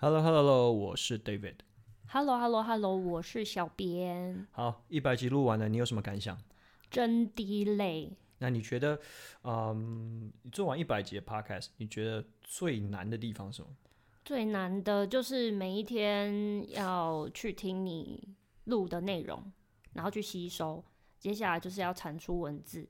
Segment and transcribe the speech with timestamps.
[0.00, 1.56] Hello，Hello，Hello，我是 David。
[2.06, 4.46] Hello，Hello，Hello，我是小编。
[4.52, 6.38] 好，一百集录完了，你有什么感想？
[6.88, 8.16] 真滴累。
[8.38, 9.00] 那你觉得，
[9.42, 13.70] 嗯，你做完一百集的 Podcast，你觉得最难的地方是什么？
[14.24, 18.36] 最难的就是每一天要去听你
[18.66, 19.52] 录的内容，
[19.94, 20.84] 然后去吸收，
[21.18, 22.88] 接下来就是要产出文字。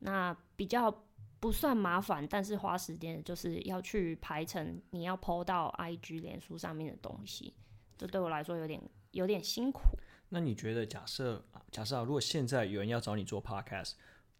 [0.00, 1.04] 那比较。
[1.40, 7.54] 不算麻烦，但是花时间就是要去排成你要 po 到 IG、脸书上面的东西，
[7.96, 9.82] 这对我来说有点有点辛苦。
[10.30, 13.92] 那你觉得假，假设假设啊，如果现在有人要找你做 Podcast，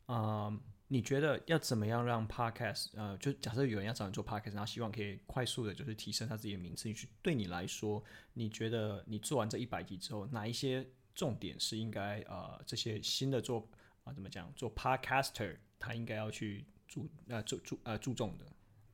[0.07, 0.53] 啊、
[0.89, 8.03] 你觉得要怎么样让 Podcast，呃，就假设有人要找你做 Podcast，然后希望可以快速的，就是提升他自己的名次，你去对你来说，
[8.35, 13.69] 你觉得你做完这一百集之后，哪一些重点是应该呃这些新的做
[14.03, 16.67] 啊、怎么讲做 Podcaster 他应该要去。
[16.89, 18.47] 注呃注注呃注重的，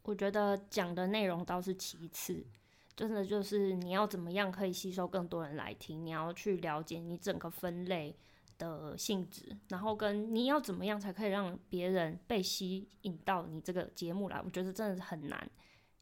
[0.02, 2.44] 我觉得讲的内容倒是其次，
[2.96, 8.14] 真的就是你要怎么样可以吸收更多人来听，你要去了解你整个分类
[8.58, 15.48] 的性质，然后跟你要怎么样才可以让别人被吸引到你这个节目来，我觉得真的是很难，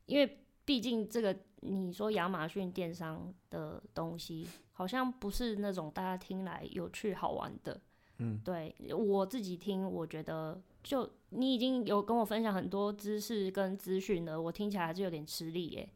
[0.07, 7.81] 因为毕竟这个你说亚马逊电商的东西，好像不是那种大家听来有趣好玩的，
[8.19, 10.61] 嗯，对我自己听，我觉得。
[10.83, 15.89] 就你已经有跟我分享很多知识跟资讯了，我听起来还是有点吃力耶。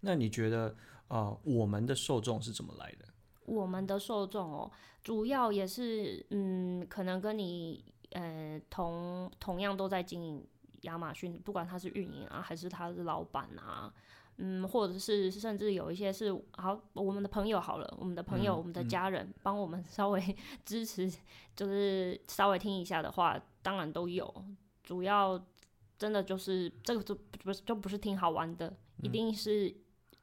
[0.00, 0.68] 那你觉得
[1.08, 3.06] 啊、呃，我们的受众是怎么来的？
[3.44, 4.70] 我们的受众哦，
[5.02, 10.46] 主要也是嗯，可能跟你呃同同样都在经营
[10.82, 13.92] 亚马逊，不管他是运营啊，还是他是老板啊，
[14.36, 21.12] 嗯，或者是甚至有一些是好我们的朋友好了，我们的朋友、嗯、我们的家人帮我们 稍微支持，
[21.54, 23.40] 就是稍微听一下的话。
[23.64, 24.44] 当然都有，
[24.82, 25.40] 主要
[25.96, 29.72] 真的就是这个就不是就不是挺好玩的，嗯，一定是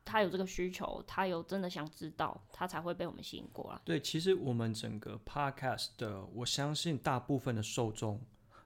[0.04, 3.80] 他有这个需求，他有真的想知道，他才会被我们吸引过来。
[3.86, 8.20] 对，其实我们整个 podcast 的，我相信大部分的受众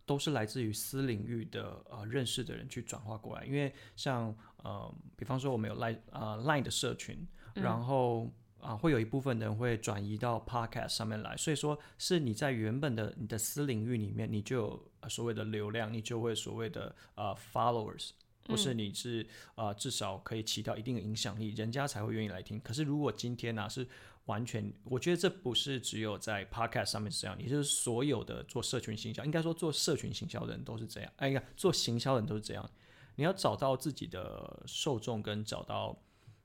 [0.06, 8.26] 都是来自于私领域的呃认识的人去转化过来，因为像呃，比方说我们有 line 呃 line 的社群，然后。
[8.26, 8.32] 嗯
[8.64, 18.12] 啊，会有一部分人会转移到 Podcast 上面来，所以说是你在原本的你的私领域里面，你就有所谓的流量，你就会所谓的呃 followers，
[18.48, 19.22] 或是你是
[19.56, 22.58] 啊、呃、至少可以起到一定的影响力，人家才会愿意来听。
[22.62, 23.86] 可是如果今天呢、啊、是
[24.26, 31.12] 完全，我觉得这不是只有在 Podcast 上面是这样，也就是所有的做社群行销，应该说做社群行销的人都是这样。
[31.18, 32.70] 哎呀，做行销的人都是这样，
[33.16, 35.98] 你要找到自己的受众，跟找到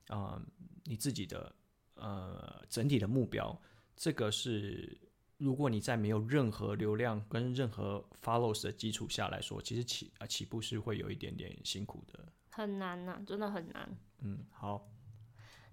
[0.07, 0.41] 啊、呃、
[0.85, 1.53] 你自己的。
[2.01, 3.61] 呃，整体的目标，
[3.93, 4.97] 这个是
[5.35, 12.17] 如果你在没有任何流量跟任何 follows 的基础下来说，其实起啊起步是会有一点点辛苦的，
[12.51, 13.97] 很难呐、啊，真的很难。
[14.19, 14.89] 嗯，好，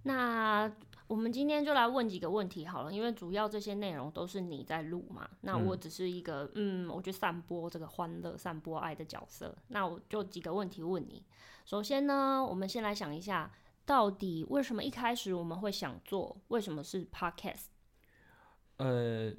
[0.03, 0.69] 那
[1.07, 11.25] 我们今天就来问几个问题好了，因为主要这些内容都是你在录嘛，那我只是一个嗯，嗯，我去散播这个欢乐、散播爱的角色，那我就几个问题问你。
[11.65, 13.53] 首先呢，我们先来想一下。
[13.85, 16.37] 到底为什么一开始我们会想做？
[16.49, 17.67] 为什么是 Podcast？
[18.79, 19.33] 呃，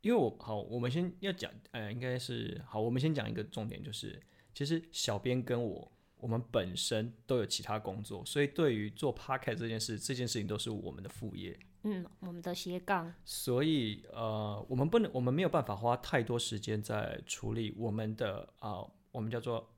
[0.00, 4.18] 因为我好，我们先要讲，呃，应该是好，我们先讲一个重点，就是
[4.54, 5.92] 其实小编跟我，
[6.26, 13.14] 我们本身都有其他工作，所以对于做 Podcast 这件事，这件事情都是我们的副业，嗯，我们的斜杠。
[13.24, 19.72] 所以呃，我们不能，我们没有办法花太多时间在处理我们的啊、呃，我们叫做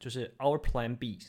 [0.00, 1.20] 就是 Our Plan B。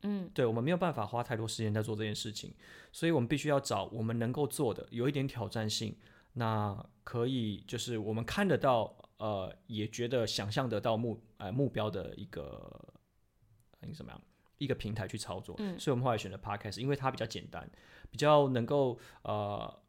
[0.00, 2.54] 嗯，对，我们没有办法花太多时间在做这件事情，
[2.92, 5.94] 所以我们必须要找我们能够做的，有一点挑战性，
[6.32, 12.94] 那可以就是我们看得到，呃，也觉得想象得到目呃目标的一个
[13.86, 14.20] 一个什么样
[14.58, 15.54] 一个平台去操作。
[15.58, 17.70] 嗯，所以我们后来选择 Podcast，因为它比较简单，
[18.10, 19.80] 比较能够呃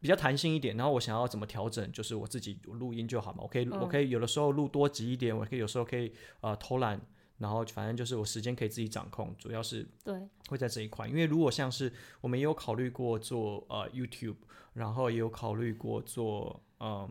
[0.00, 0.76] 比较弹性一点。
[0.76, 7.00] 然后我想要怎么调整，就是我自己录音就好嘛，我可以、嗯、我可以有的时候录多集一点，我可以有时候可以呃偷懒。
[7.36, 10.14] 然后反正就是我时间可以自己掌控，主要是对
[10.48, 11.06] 会在这一块。
[11.08, 14.36] 因为如果像是我们也有考虑过做呃 YouTube，
[14.72, 17.10] 然后也有考虑过做嗯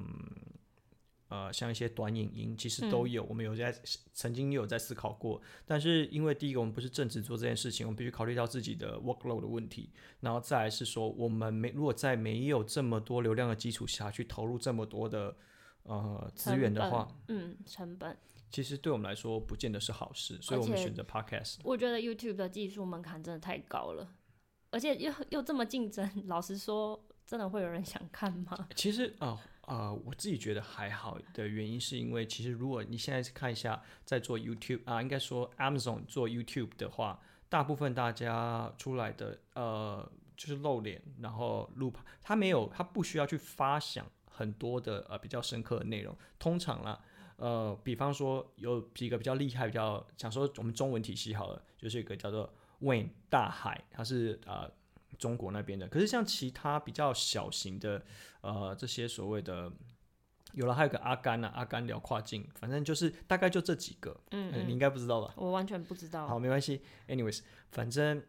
[1.33, 3.75] 呃，像一些短影音，其实都有，嗯、我们有在
[4.13, 5.41] 曾经有在思考过。
[5.65, 9.89] 但是因为第一个，我们不是正职做这件事情，我们必须考虑到自己的 workload 的问题。
[10.19, 15.35] 然后再来是说，我们没如果在没有这么多流量的基础下去投入这么多的
[15.81, 18.15] 呃资源的话，嗯，成本
[18.51, 20.37] 其实对我们来说不见得是好事。
[20.39, 21.55] 所以我们选择 podcast。
[21.63, 24.07] 我觉得 YouTube 的技术门槛真的太高了，
[24.69, 28.67] 而且又又这么竞争，老实说，真的会有人想看吗？
[28.75, 29.17] 其实啊。
[29.19, 37.17] 呃啊、呃，我自己觉得还好的原因是因为，其实如果你现在看一下在做 YouTube 啊，应该说 Amazon 做 YouTube 的话，
[37.47, 46.13] 大部分大家出来的呃就是露脸，然后录，他没有，他不需要去发想很多的呃比较深刻的内容。
[46.37, 46.99] 通常啦，
[47.37, 54.69] 呃，比方说有几个比较厉害，比较讲说我们中文体系好了，就是一个叫做 Wayne 大海，他是呃。
[55.23, 58.03] 中国那边的，可是像其他比较小型的，
[58.41, 59.71] 呃，这些所谓的，
[60.51, 65.33] 有了还有个阿甘啊，阿甘聊跨境，反正就是大概就这几个，嗯，嗯，你应该不知道吧？
[65.37, 66.27] 我完全不知道。
[66.27, 67.39] 好，没关系，anyways，
[67.71, 68.21] 反正，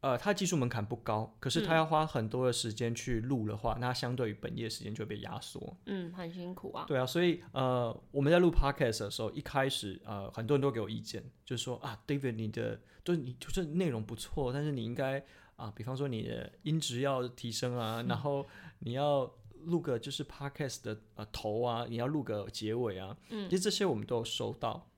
[0.00, 6.86] 呃，他技术门槛不高，可是他要花很多的时间去录的话，嗯、那相对于本业时间就会被压缩，嗯，很辛苦啊。
[6.88, 15.22] 对啊，所以呃，我们在录 podcast 的时候，一开始呃，很多人都给我意见，就是说啊，David，你的就是你就是内容不错，但是你应该。
[15.60, 18.46] 啊，比方说你的音质要提升啊，嗯、然后
[18.78, 19.30] 你要
[19.66, 24.90] 录个就是 podcast 的呃头啊，你要录个结尾啊，嗯，其实这些我们都有收到。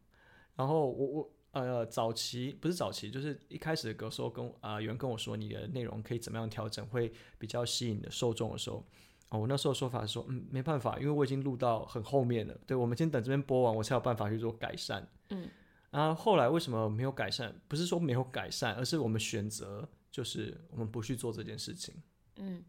[0.55, 8.87] 然后我我呃早期不是早期，就是一开始的时候跟啊、呃、有人跟我说你的内容可以怎么样调整会比较吸引你的受众的时候，
[9.31, 15.09] 哦，我那时候说法是说嗯没办法，因为我已经录到很后面了，对，我们先等这边播完，我才有办法去做改善。
[15.31, 15.49] 嗯，
[15.91, 17.53] 然后后来为什么没有改善？
[17.67, 19.89] 不是说没有改善，而是我们选择。
[20.13, 21.95] 就是我们不去做这件事情。
[22.37, 22.63] 嗯，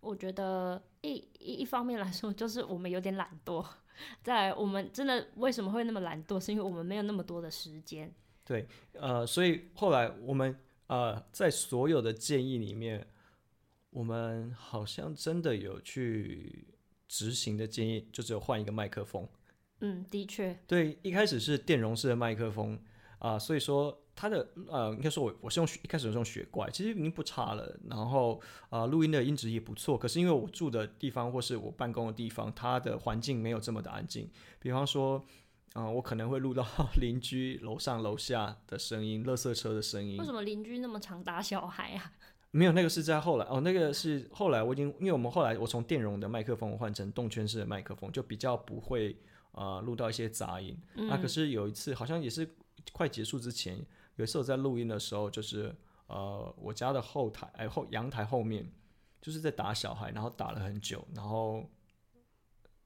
[0.00, 3.66] 我觉得一一一方面来说，就是我们有点懒惰。
[4.22, 6.38] 再来，我们真的为什么会那么懒惰？
[6.38, 8.14] 是因为我们没有那么多的时间。
[8.44, 10.56] 对，呃，所以后来我们
[10.86, 13.06] 呃，在所有的建议里面，
[13.90, 16.76] 我们好像真的有去
[17.08, 19.28] 执行的建议，就只有换一个麦克风。
[19.80, 20.56] 嗯，的确。
[20.68, 22.76] 对，一开始是电容式的麦克风
[23.18, 24.00] 啊，呃，所以说。
[24.16, 27.76] 它的呃，应该说我我是用一开始是用雪怪，其实已经不差了。
[27.90, 28.40] 然后
[28.70, 29.98] 呃，录音的音质也不错。
[29.98, 34.30] 可是因为我住的地方或是我办公的地方，它的环境没有这么的安静。
[34.60, 35.24] 比方说，
[35.74, 36.64] 嗯、呃，我可能会录到
[37.00, 40.18] 邻居楼上楼下的声音、垃圾车的声音。
[40.18, 42.12] 为什么邻居那么常打小孩啊？
[42.52, 49.16] 没有，那个是在后来哦，那个是后来我已经，因为我们后来我从电容的麦克风换成动圈式的麦克风，就比较不会
[49.50, 50.78] 呃录到一些杂音。
[50.94, 52.48] 嗯、啊，可是有一次好像也是
[52.92, 53.84] 快结束之前。
[54.16, 55.74] 有一次我在录音的时候，就是
[56.06, 58.64] 呃，我家的后台哎后阳台后面，
[59.20, 61.64] 就是在打小孩，然后打了很久，然后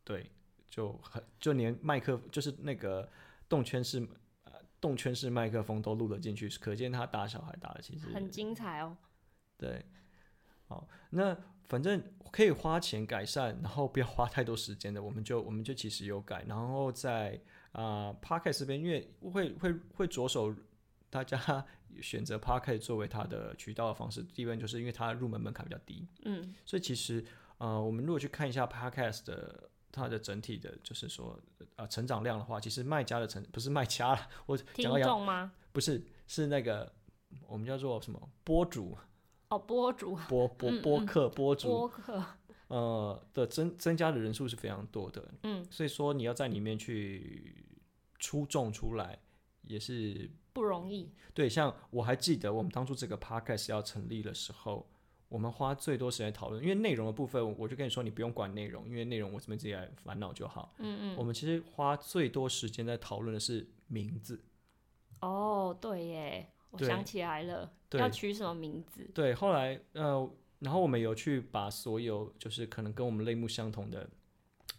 [0.05, 0.31] 对，
[0.71, 3.07] 就很就连麦克就是那个
[3.49, 4.07] 动圈式
[4.45, 8.97] 呃动圈式麦克风都录了进去，可见他打小孩打的其实很精彩哦。
[9.59, 9.85] 对，
[10.67, 11.37] 好，那
[11.67, 17.39] 反正可以花钱改善，然后不要花太多时间的，我们就我们就其实有改，然后在
[17.73, 20.55] 啊 Podcast 这边，因为会会会着手。
[21.10, 21.64] 大家
[22.02, 27.25] 选择 Podcast 作为它的渠道的方式，第一问就是因为它入门门槛比较低，嗯，所以其实
[27.58, 31.38] 呃，我们如果去看一下 Podcast 的它的整体的，就是说
[31.76, 35.52] 呃成长量的话，其实卖家的成不是卖家了， 我听众吗？
[35.72, 36.93] 不是，是那个
[37.46, 38.96] 我们叫做什么播主？
[39.49, 42.24] 哦，播主，播播播客播主，播客。
[42.69, 47.65] 呃的增增加的人数是非常多的，嗯，所以说你要在里面去
[48.19, 49.19] 出众出来
[49.62, 50.31] 也是。
[50.52, 51.12] 不容易。
[51.34, 54.88] 对，像我还记得我们当初这个 podcast 要成立的时候，
[55.28, 60.74] 我们花最多时间讨论，因为内容的部分，我就跟你说，你不用管内容，因为内容我这边自己来烦恼就好。
[60.78, 61.17] 嗯嗯。
[61.17, 64.40] 我们其实花最多时间在讨论的是名字。
[65.20, 69.08] 哦，对耶，我想起来了，要取什么名字？
[69.14, 74.08] 对，后来呃，然后我们有去把所有就是可能跟我们类目相同的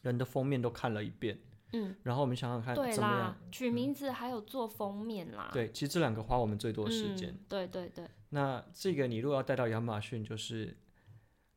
[0.01, 1.39] 人的封面都看了一遍。
[1.71, 5.49] 嗯，然后我们想想看怎么样，对啦，取名字还有做封面啦。
[5.51, 7.29] 嗯、对，其实这两个花我们最多时间。
[7.29, 8.07] 嗯、对对对。
[8.29, 10.75] 那这个你如果要带到亚马逊，就是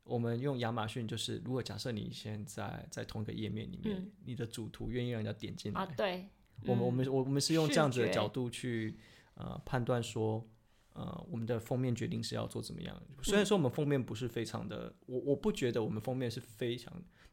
[0.04, 5.88] 我们用亚马逊，就是如果假设你现在在同一个页面里面，嗯、你的主图愿意让人家点进来啊？
[5.96, 6.28] 对。
[6.64, 8.96] 我们我们我们是用这样子的角度去
[9.34, 10.46] 呃判断说，
[10.92, 13.02] 呃我们的封面决定是要做怎么样。
[13.22, 16.92] 虽然说我们封面不是非常的，我我不觉得我们封面是非常。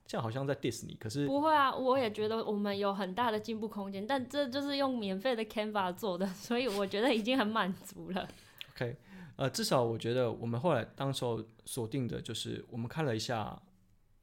[0.10, 8.28] 这样好像在 diss 你，可是不会啊，我也觉得我们有很大的进步空间，但这就是用免费的 Canva 做的，所以我觉得已经很满足了。
[8.74, 8.98] OK，
[9.36, 13.42] 呃，至少我觉得我们后来当时候锁定的就是，我们看了一下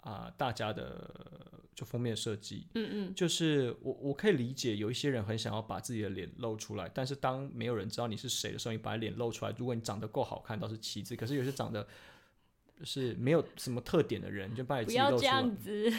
[0.00, 1.08] 啊、呃，大家的
[1.72, 11.86] 就封面设计，嗯嗯，就是我我可以理解有一些人很想要把自己的脸露出来，但是当没有人知道你是谁的时候，你把脸露出来，如果你长得够好看倒是其次，可是有些长得
[12.78, 15.16] 就是没有什么特点的人，就把你自己露出来。
[15.16, 15.92] 不要这样子，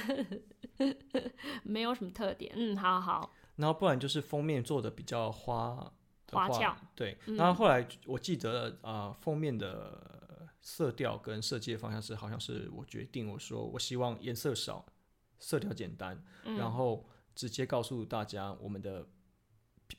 [1.63, 3.33] 没有什么特点，嗯，好好。
[3.55, 5.91] 然后不然就是封面做的比较花
[6.31, 7.17] 花俏，对。
[7.25, 14.85] 嗯、然后后来我记得啊、呃，封面的色调跟设计的方向是，好像是我决定，我说我希望颜色少。
[15.39, 19.07] 色调简单，嗯、然后直接告诉大家我们的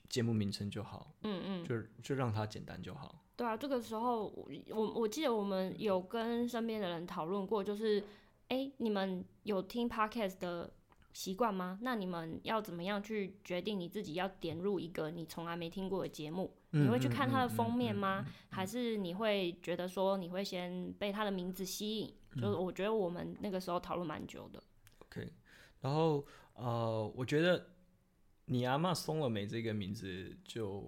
[0.08, 1.14] 节目名称就好。
[1.22, 3.24] 嗯嗯，就就让它简单就好。
[3.38, 4.26] 对啊，这个时候
[4.70, 8.02] 我我记得我们有跟身边的人讨论过，就是
[8.48, 10.74] 哎，你们有听 podcast 的
[11.12, 11.78] 习惯吗？
[11.80, 16.52] 那你们要怎么样去决定你自己要点入一个你从来没听过的节目？
[16.72, 18.26] 嗯、你会去看它的封面吗？
[18.48, 22.12] 还是你会觉得说你会先被它的名字吸引？
[22.34, 24.60] 嗯、就是我觉得我们那个时候讨论蛮久的。
[24.98, 25.32] OK，
[25.80, 27.68] 然后呃，我觉得
[28.46, 30.82] 你阿嬷松了没这个名字就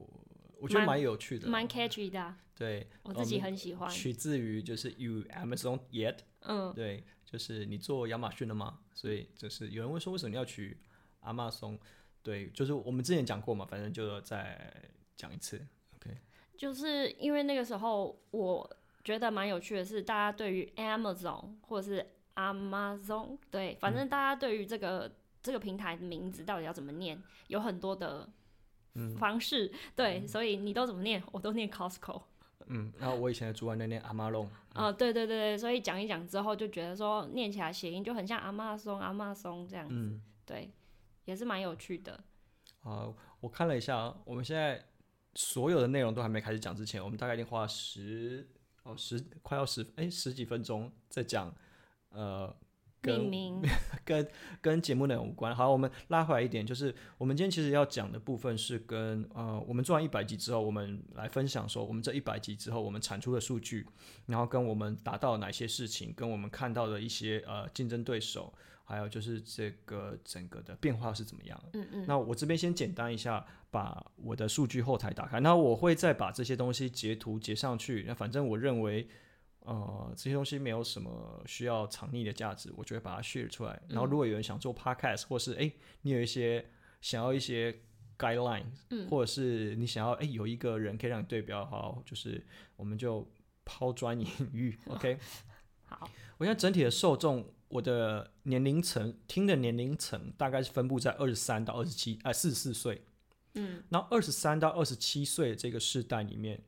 [0.61, 2.39] 我觉得蛮有趣的，蛮 catchy 的、啊。
[2.55, 3.89] 对，我自己很喜欢。
[3.89, 6.19] 取自于就是 You Amazon yet？
[6.41, 8.81] 嗯，对，就是你做亚马逊了吗？
[8.93, 10.77] 所以就是有人问说为什么你要取
[11.23, 11.79] Amazon？？
[12.23, 14.71] 对，就是我们之前讲过嘛，反正就再
[15.17, 15.67] 讲一次。
[15.97, 16.15] OK，
[16.57, 25.13] 就是因为那个时候我觉得蛮有趣的是，大家对于 Amazon 或者是 Amazon，对，反正大家对于这个、嗯、
[25.43, 28.29] 这个平台的名字到底要怎么念，有很多的
[29.19, 32.23] 方式，嗯、对，所以你都怎么念，我都念 Costco。
[32.67, 34.47] 嗯，然后我以前的主管在念阿妈龙。
[34.75, 40.71] 啊、呃，对对对，所以讲一讲之后就觉得说念起来谐音就很像阿妈松阿妈松这样子，嗯、对，
[41.25, 42.13] 也是蛮有趣的。
[42.83, 44.85] 啊、呃，我看了一下，我们现在
[45.35, 48.49] 所有的内容都还没开始讲之前，我们大概已经花了十
[48.85, 51.55] 哦十快要十哎十几分钟在讲。
[52.11, 52.53] 呃，
[53.03, 53.71] 跟命名
[54.05, 54.29] 跟
[54.61, 55.55] 跟节目内容无关。
[55.55, 63.87] 好，我们拉回来一点，就是我们今天其实要讲的部分是跟呃，我们做完一百集之后，我们来分享说，我们这一百集之后，我们产出的数据，
[64.27, 68.53] 然后跟我们达到哪些事情，跟我们看到的一些呃竞争对手，
[68.85, 71.61] 还有就是这个整个的变化是怎么样。
[71.73, 72.05] 嗯嗯。
[72.07, 78.05] 那我这边先简单一下，把我的数据后台打开，那我会再把这些东西截图截上去。
[78.07, 79.09] 那反正我认为。
[79.67, 83.73] 呃，这些东西没有什么需要藏匿的价值，我就会把它 share 出来。
[83.89, 85.71] 嗯、然后，如果有人想做 podcast，或是哎，
[86.03, 86.65] 你有一些
[87.03, 87.81] 想要一些
[88.19, 92.43] guideline，、嗯、或者是你想要哎有一个人可以让你对标，好，就是
[92.77, 93.31] 我们就
[93.65, 95.19] 抛砖引玉， OK？
[95.85, 103.03] 好，我现在整体的受众，我的年龄层听的年龄层大概是分布在二十三到二十七，哎，四十四岁。
[103.55, 106.63] 嗯，那二十三到二十七岁这个世代里面。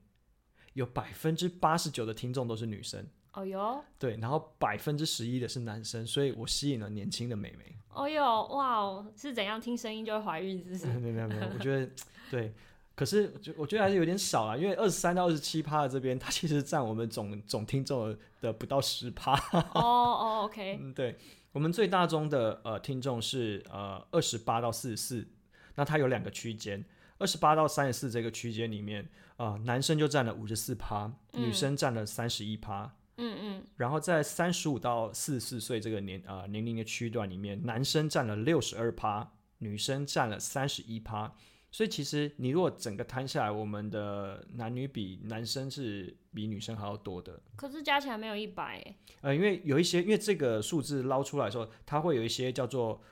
[0.75, 7.76] 有百分之八十九的听众都是女生，哦哟，对，然后百分之十一的是男生，所以我吸引了年轻的美眉。
[7.95, 10.64] 哦哟，哇哦，是怎样听声音就会怀孕？
[10.64, 10.87] 是不是？
[10.99, 11.91] 没有没有没有，我觉得
[12.31, 12.55] 对，
[12.95, 19.35] 可是就我觉得还是有点少啊，因为二十三到二十七趴的这边，它其实占我们总总听众的不到十趴。
[19.52, 21.19] 哦哦，OK，嗯，对，
[21.52, 25.29] 我们最大宗的呃听众是呃二十八到四十四，
[25.75, 26.83] 那它有两个区间，
[27.23, 29.09] 二十八到三十四这个区间里面。
[29.38, 32.95] 啊、呃，男生就占了五十四趴，女生占了三十一趴。
[33.17, 33.64] 嗯嗯。
[33.76, 41.33] 然后在三十五到四十四岁这个年啊、呃、年龄的区段里面，男生占了六十二趴，女生占了三十一趴。
[41.73, 47.41] 所以其实你如果整个摊下来，我们的男女比，男生是比女生还要多的。
[47.57, 48.97] 可是加起来没有一百诶。
[49.23, 53.02] 呃，因为有一些，因为这个数字捞出来的时候，它会有一些叫做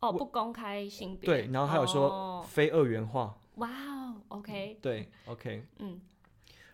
[0.00, 1.26] 哦不公开性别。
[1.26, 3.36] 对，然后还有说非二元化。
[3.60, 4.20] 哇哦。
[4.28, 6.00] OK，对，OK，嗯，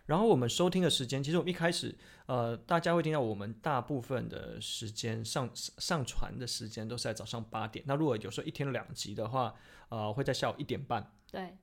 [0.07, 7.85] 然后我们收听的时间，其实我们一开始，呃，大家会听到我们大部分的时间上上传的时间都是在早上八点。
[7.87, 9.53] 那如果有时候一天两集的话，
[9.89, 11.11] 呃，会在下午一点半。
[11.31, 11.55] 对，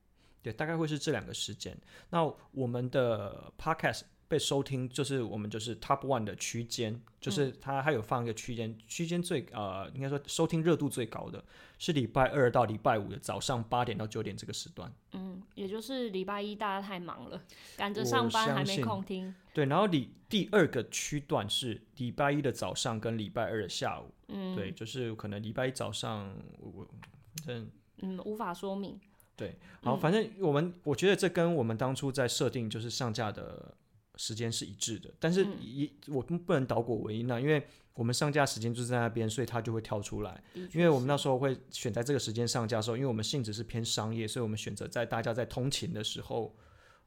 [0.43, 1.77] 对，大概会是这两个时间。
[2.11, 4.03] 那我们的 Podcast。
[4.35, 11.45] 被收听就是我们就是 top one 的区间，就是它还有放一个区间，区间最呃应该说收听热度最高的
[11.79, 14.93] 是礼拜二到礼拜五的早上八点到九点这个时段。
[15.13, 17.41] 嗯，也就是礼拜一大家太忙了，
[17.77, 19.33] 赶着上班还没空听。
[19.53, 24.11] 对，然后第第二个区段是礼拜一的早上跟礼拜二的下午。
[24.27, 26.89] 嗯，对，就是可能礼拜一早上我我
[27.37, 28.99] 反正嗯无法说明。
[29.37, 33.77] 对，好，反正我们我觉得这跟我们当初在设定就是上架的。
[34.17, 40.43] 时间是一致的，但是一、嗯、我们不能倒果为因呢，因为我们上架时间就是在那边，所以它就会跳出来。
[40.55, 46.57] 因为我们那时候会选在这个时间上架的时候，因为我们性质是偏商业，所以我们选择在大家在通勤的时候，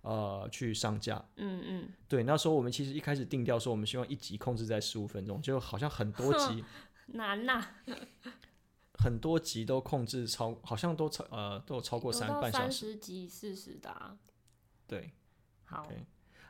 [0.02, 1.24] 呃，去上架。
[1.36, 1.90] 嗯嗯。
[2.08, 6.64] 对，那时候我们其实一开始定调说，我们希望一集控制在十五分钟，就好像很多集。
[7.08, 7.76] 难呐、啊。
[9.00, 14.18] 很多集都控制超，好像都超呃都有超过三半小时，三十集四十的、啊。
[14.88, 15.12] 对，
[15.66, 16.04] 好，okay.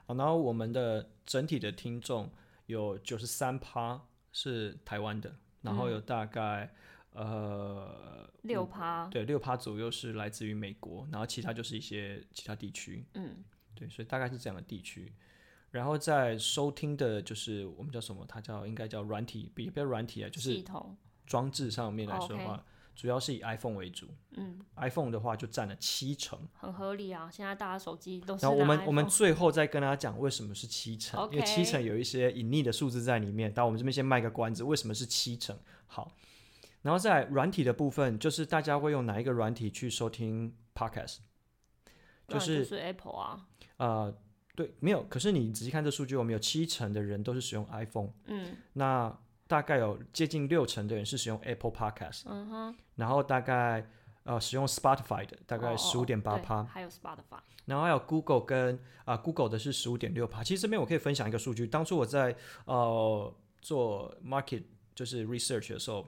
[0.08, 2.32] 好，然后我们的整体的听众
[2.66, 6.74] 有九十三趴是台湾的，然后有大概、
[7.14, 13.44] 嗯、呃六趴，对，六趴左右是来自于美国，然后其他就是一些其他地区，嗯，
[13.76, 15.14] 对，所以大概是这样的地区。
[15.72, 18.26] 然后在收听的，就是我们叫什么？
[18.26, 20.96] 它叫应该叫软体，比比较软体啊，就是系统
[21.26, 22.66] 装置上面来说的话，
[22.98, 24.08] 主要是以 iPhone 为主。
[24.32, 27.30] 嗯，iPhone 的话就占了七成，很合理啊。
[27.32, 28.44] 现在大家手机都是。
[28.44, 33.54] 然后我们我们最后再跟大家讲为什么是七成，okay、因为七成有一些隐匿的数字在里面。
[33.56, 35.56] 但我们这边先卖个关子，为什么是七成？
[35.86, 36.12] 好，
[36.82, 41.18] 然后在软体的部分，就是大家会用哪一个软体去收听 Podcast？
[42.28, 44.18] 就是、就是、Apple 啊，呃。
[44.58, 45.04] 对，没有。
[45.04, 49.16] 可是你仔细看这数据，我们有七成的人都是使用 iPhone，嗯，那
[49.48, 53.90] 大概有接近六成的人是使用 Apple Podcast，嗯哼，然后大概
[54.24, 58.76] 呃使用 Spotify 的大概十五点八趴，还有 Spotify，然后还有 Google 跟
[59.06, 60.44] 啊、呃、Google 的是十五点六趴。
[60.44, 62.36] 其实这边我可以分享一个数据，当初我在
[62.66, 64.64] 呃做 market
[64.94, 66.08] 就是 research 的时候，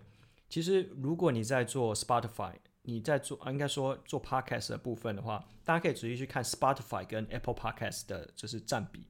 [0.50, 2.54] 其实如果你在做 Spotify。
[2.84, 9.06] 你在做应该说做 podcast 的部分的话，大家可以仔细去看 Spotify 跟 Apple Podcast 的就是占比。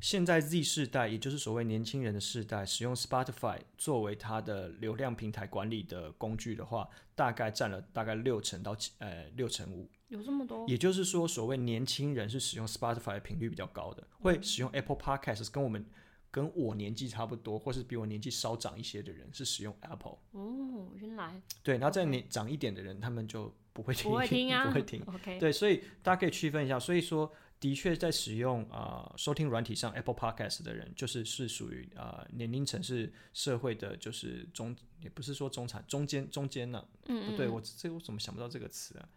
[0.00, 9.88] 现在 Z 世代，也就是所谓年轻人的世代，使用 Spotify 作为它的流量平台管理的工具的话，大概占了大概六成到七呃六成五。
[10.08, 10.64] 有这么多？
[10.68, 15.84] 也就是说，所谓年轻人是使用 Spotify 的频率比较高的，会使用 Apple Podcast 跟我们。
[16.30, 20.18] 跟我年纪差不多，或是比我年纪稍长一些的人是使用 Apple。
[20.32, 21.40] 哦，原来。
[21.62, 25.02] 对，然后再年长一点的人，他们就不会听，不会听啊， 不会听。
[25.06, 25.38] OK。
[25.38, 26.78] 对，所以大家可以区分一下。
[26.78, 36.88] 所以说，的确在使用啊、呃、收听软体上 Apple Podcast 的人，就是是属于啊、呃、年龄层是社会的，就是中，也不是说中产，中间中间呢、啊。
[37.06, 37.30] 嗯，嗯。
[37.30, 39.08] 不对，我这我怎么想不到这个词啊？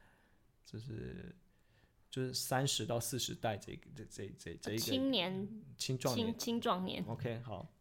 [0.66, 1.36] 就是。
[2.12, 7.02] 就是三十到四十代这个这这这这一个青年青壮年青壮年。
[7.08, 7.74] OK 好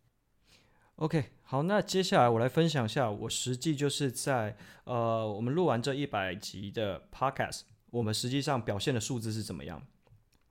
[0.94, 9.84] ，OK 好，那接下来我来分享一下，我实际就是在呃，我们录完这一百集的 Podcast，我们实际上表现的数字是怎么样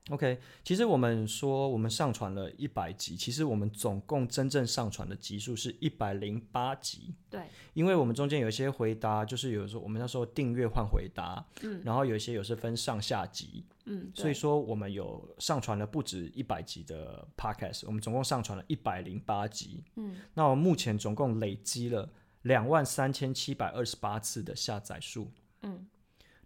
[0.10, 7.14] ？OK，其实我们说我们上传了一百集，其实我们总共真正上传的集数是一百零八集。
[7.30, 7.44] 对，
[7.74, 22.10] 因为我们中间有一些回答，就是有时候我们那时候订阅换回答，嗯，然后有一些有时分上下集，嗯，所以说我们有上传了不止一百集的 Podcast，我们总共上传了一百零八集，嗯，那我们目前总共累积了
[22.42, 25.88] 两万三千七百二十八次的下载数，嗯。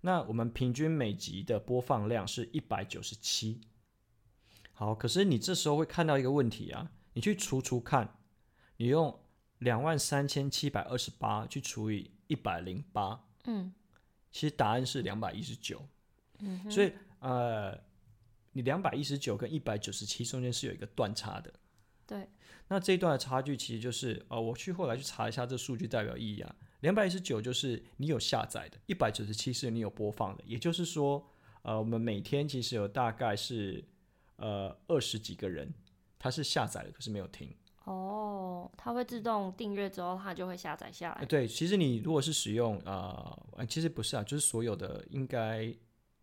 [0.06, 3.62] 那我们平均每集的播放量是一百九十七。
[4.74, 8.18] 好，可是你这时候会看到一个问题啊，你去除除看，
[8.76, 9.18] 你用
[9.60, 13.74] 两万三千七百二十八去除以一百零八，嗯，
[14.30, 15.88] 其实答案是两百一十九。
[16.40, 17.80] 嗯，所以呃，
[18.52, 21.54] 你两百一十九跟一百九十七中间是有一个断差的。
[22.06, 22.28] 对。
[22.68, 26.54] 那这一段的差距其实就是，呃，我去后来去查一下这数据代表意义啊。
[26.84, 31.26] 两百一十九就是你有下载的，一百九十七是你有播放的，也就是说，
[31.62, 33.82] 呃，我们每天其实有大概是
[34.36, 35.74] 呃二十几个人，
[36.20, 37.50] 他是下载了，可是没有听。
[37.86, 41.26] 哦，它会自动订阅之后，它就会下载下来。
[41.26, 45.74] 对，其实你如果是使用啊、呃，其实不是啊，就是所有的应该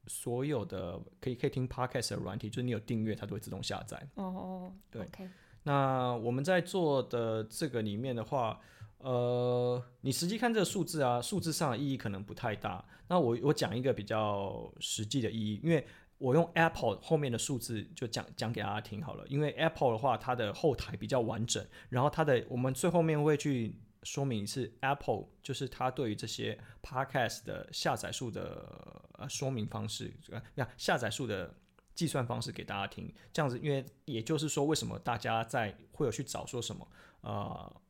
[0.09, 4.07] 所有的可以可以听 Podcast 的软体，就是你有订阅，它都会自动下载。
[4.17, 5.07] 哦，对。
[5.07, 5.27] Okay.
[5.63, 8.61] 那我们在做的这个里面的话。
[9.03, 12.85] 呃，你实际看这个数字啊，数字上的意义可能不太大。
[13.09, 15.87] 那我我讲一个比较实际的意义，因为
[16.19, 19.27] 我用 Apple 后面的数字就讲讲给大家听好了。
[19.27, 31.55] 因为 Apple 的话，它的后台比较完整，然后它的我们最后面会去说明一次 Apple 就是它对于这些 Podcast 的下载数的呃说明方式，呃，下载数的
[31.95, 33.11] 计算方式给大家听。
[33.33, 36.87] 这样子，因为也就是说，为什么大家在会有去找说什么
[37.23, 37.81] 呃。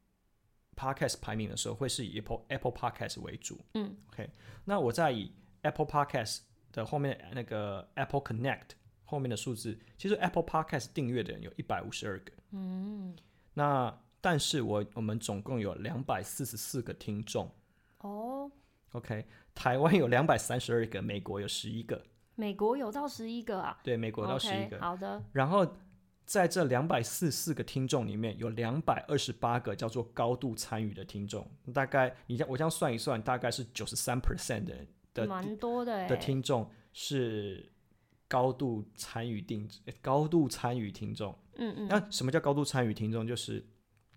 [0.76, 4.30] Podcast 排名的时候会是以 Apple Apple Podcast 为主，嗯，OK，
[4.64, 5.30] 那我在以
[5.62, 6.40] Apple Podcast
[6.72, 8.70] 的后面那个 Apple Connect
[9.04, 13.14] 后面的数字，其实 Apple Podcast 订阅的人有一百五十二个，嗯，
[13.54, 17.50] 那但是我我们总共有两百四十四个听众，
[17.98, 18.50] 哦
[18.92, 22.02] ，OK，台湾有两百三十二个，美国有十一个，
[22.36, 23.78] 美国有到十一个啊？
[23.82, 25.66] 对，美国有到十一个，okay, 好的，然后。
[26.30, 37.68] 在这两百四四个听众里面，有两百二十八个叫做高度参与的听众，大概你这样我这样算一算，大概是九十三 percent 的的蛮多的的听众是
[38.28, 41.36] 高度参与定制高度参与听众。
[41.56, 41.88] 嗯嗯。
[41.88, 43.26] 那什么叫高度参与听众？
[43.26, 43.66] 就是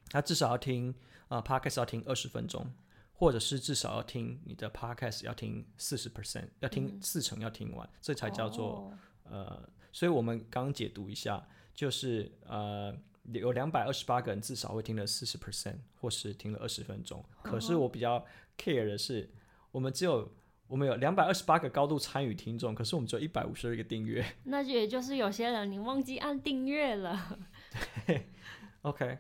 [0.10, 0.94] 他至少要听
[1.30, 2.72] 啊、呃、Podcast 要听二十分钟，
[3.12, 9.70] 或者是至少要听你的 podcast 要听四十 percent，要听四成要听完，嗯、这才叫做、哦、呃。
[9.92, 12.96] 所以我们刚解读一下，就是呃
[13.32, 17.20] 有两百二十八个人至少会听了四十 percent，或是听了二十分钟。
[17.20, 18.26] 哦、可是我比较
[18.58, 19.30] care 的是，
[19.72, 20.32] 我们只有
[20.68, 24.26] 我们有两百二十八个高度参与听众，可是我们只有一百五十二个订阅。
[24.46, 27.40] 那就也就是有些人你忘记按订阅了。
[28.06, 28.28] 对
[28.82, 29.18] ，OK。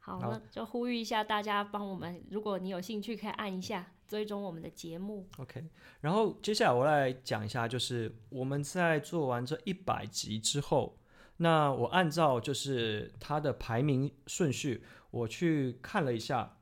[0.00, 5.26] 好，那就呼吁一下大家帮我们，如果你有兴趣，可以按一下追踪我们的节目。
[5.38, 5.64] OK，
[6.02, 10.98] 然后接下来我来讲一下，就是我们在做完这一百集之后，
[11.38, 16.56] 那我按照就是它的排名顺序，我去看了一下，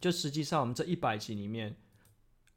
[0.00, 1.76] 就实际上我们这一百集里面，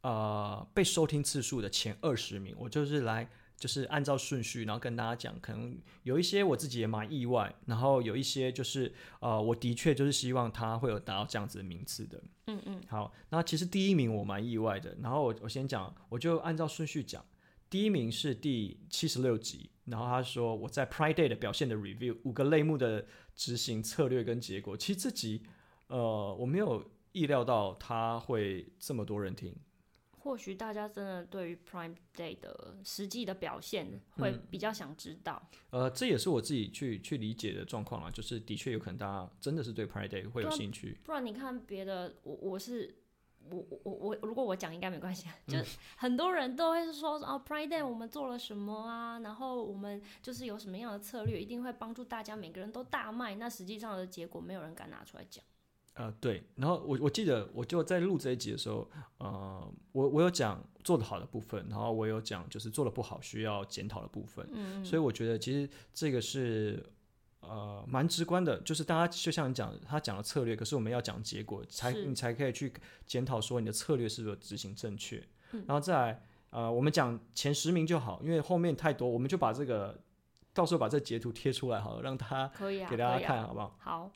[0.02, 3.30] 呃，被收听次数的前二十名，我就是来。
[3.60, 12.22] 就是按照顺序，然后跟大家讲，可能有一些我自己也蛮意外，然后有一些就是呃，我的确就是希望他会有达到这样子的名次的。
[12.46, 12.80] 嗯嗯。
[12.88, 17.26] 好，那其实第一名我蛮意外的，然后我我先讲，我就按照顺序讲，
[17.70, 25.44] 第一名是第七十六集，然后他说我在 Pride Day 的表现的 review 五个类目的执行策略跟结果，其实这集
[25.88, 29.56] 呃我没有意料到他会这么多人听。
[30.20, 35.42] 或许大家真的对于 Prime Day 的实际的表现会比较想知道。
[35.70, 40.98] 嗯、呃，这也是我自己去去理解的状况啊，就是的确有可能大家真的是对 Prime Day 会有兴趣。
[41.06, 42.94] 不然你看别的，我我是
[43.50, 45.58] 我我我如果我讲应该没关系啊，就
[45.96, 53.36] 很多人都会说哦，Pride Day 我们做了什么啊，然后我们就是有什么样的策略，一定会帮助大家每个人都大卖。
[53.36, 55.44] 那实际上的结果没有人敢拿出来讲。
[55.94, 66.88] 呃，对，然后我我记得我就在录这一集的时候，呃，我我有讲做的好的部分，然后我有讲就是做的不好需要检讨的部分，嗯，所以我觉得其实这个是
[67.48, 72.72] 呃蛮直观的，就是大家就像你讲，他讲了策略，可是我们要讲结果，才你才可以去
[73.06, 80.00] 检讨说你的策略是否执行正确，嗯，然后再来呃我们讲前十名就好，因为后面太多，我们就把这个
[80.54, 83.76] 到时候把这截图贴出来好了，让他可以啊，给大家看好不好？
[83.80, 84.12] 好。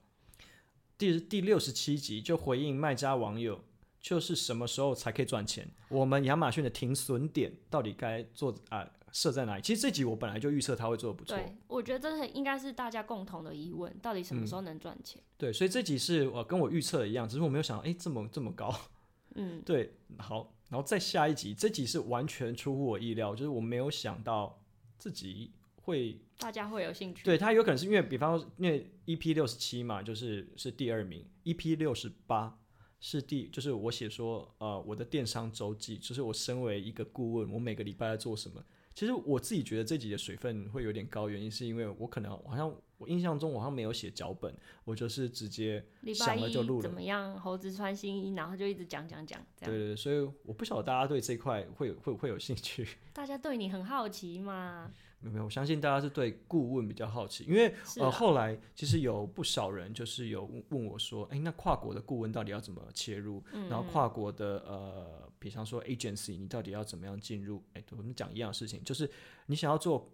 [0.97, 3.63] 第第六十七集就回应卖家网友，
[3.99, 5.67] 就是什么时候才可以赚钱？
[5.89, 9.61] 我们亚马逊的停损点到底该做啊设在哪里？
[9.61, 11.37] 其实这集我本来就预测他会做的不错。
[11.37, 15.21] 对，我觉得这应该是大家共同的疑问，到底什么时候能赚钱？
[15.21, 15.25] 嗯。
[15.37, 18.73] 对，所以这集是我跟我预测的一样，只是我没有想到，哎，这么这么高。
[19.35, 24.61] 嗯，对，好，然后再下一集，这集是完全出乎我意料，就是我没有想到
[24.97, 25.51] 自己。
[25.83, 27.23] 会，大家会有兴趣。
[27.25, 32.55] 对，他有可能是因为，比方说，因为 EP 六十七嘛，就是是第二名；EP 六十八
[32.99, 38.63] 是第，就是我写说，呃，我的电商周记，就是我身为一个顾问，我每个礼拜在做什么。
[38.93, 46.81] 其实我自己觉得这集的水分会有点高，原因是因为我可能好像我印象中我好像没有写脚本，我就是直接想了就录了。
[46.81, 47.39] 怎么样？
[47.39, 49.39] 猴子穿新衣，然后就一直讲讲讲。
[49.55, 49.71] 这样。
[49.73, 52.87] 对对对，所以我不晓得大家对这一块会会会有兴趣。
[53.13, 54.91] 大家对你很好奇嘛？
[55.23, 63.43] 没有，我相信大家是对顾问比较好奇，因为、啊、呃后来其实有不少人就是有问我说，哎，那跨国的顾问到底要怎么切入？
[63.53, 67.63] 嗯、然后跨国的呃，比方说 agency，你到底要怎么样进入？
[67.73, 69.07] 哎，我们讲一样的事情，就是
[69.45, 70.11] 你想要做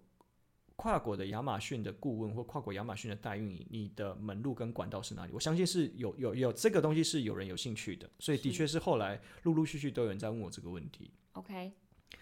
[0.75, 5.31] 跨国的亚马逊的顾问或跨国亚马逊的代运营，你的门路跟管道是哪里？
[5.31, 11.09] 我相信是有有有这个东西是有人有兴趣的，所以的确是后来陆陆续续都有人在问我这个问题。
[11.31, 11.71] OK，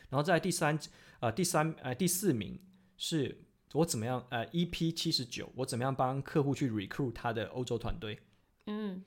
[0.09, 0.79] 然后在第三
[1.19, 2.59] 呃第三呃第四名。
[2.97, 4.25] 是我怎么样？
[4.29, 8.19] 呃，EP 七十九，我怎么样帮客户去 recruit 他的欧洲团队？
[8.67, 9.03] 嗯，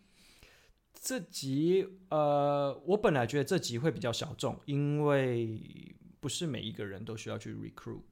[0.94, 8.02] 这集呃，我本来觉得这集会比较小众，因为不是每一个人都需要去 recruit，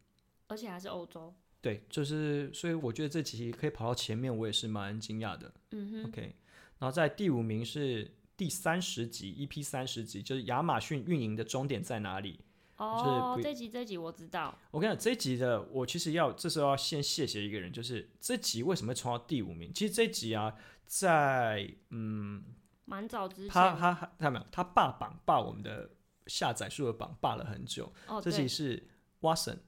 [0.48, 1.34] 而且还是欧洲。
[1.60, 5.52] 对，就是所以我觉得这集可以跑到前面，我也是蛮惊讶的。
[5.72, 6.36] 嗯哼，OK。
[6.78, 12.38] 然后在第五名是第三十集，EP 三十集，就是亚马逊运营的终点在哪里？
[12.76, 14.54] 哦、oh，这集这集我知道。
[14.70, 19.72] 我跟你讲，这集的我其实要这时候要先谢谢一个人，就是这集为什么会冲到第五名？
[19.72, 22.44] 其实这集啊，在嗯，
[22.84, 24.46] 蛮早之前，他他他看到没有？
[24.52, 25.90] 他霸榜霸我们的
[26.26, 27.90] 下载数的榜霸了很久。
[28.08, 28.86] 哦，这集是
[29.22, 29.58] Watson，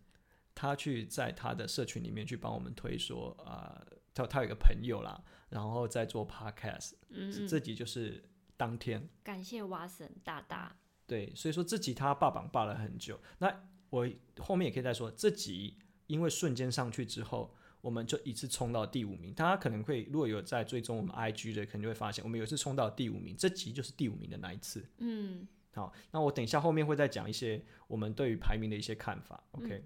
[0.55, 5.19] 他去在他的社群里面去帮我们推说啊、呃，他他有一个朋友啦，
[5.49, 8.23] 然后在做 Podcast，嗯，嗯，这集就是
[8.59, 9.09] 当天。
[9.25, 10.77] 感谢 Watson 大大。
[11.09, 13.19] 对，所以说这集他霸榜霸了很久。
[13.39, 14.07] 那我
[14.39, 15.75] 后面也可以再说，这集
[16.07, 19.33] 因为瞬间上去之后，我们就一次冲到第五名。
[19.33, 24.85] 大家可能会如果有在追踪我们 IG 的，可能就会发现我们有一次冲到第五名，这集就是第五名的那一次。
[24.99, 29.43] 嗯，好，那我等一下后面会再讲一些我们对于排名的一些看法。
[29.53, 29.83] OK，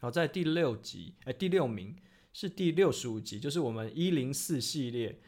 [0.00, 1.94] 好，在第六集，哎，第六名
[2.32, 5.20] 是第六十五集，就是我们一零四系列。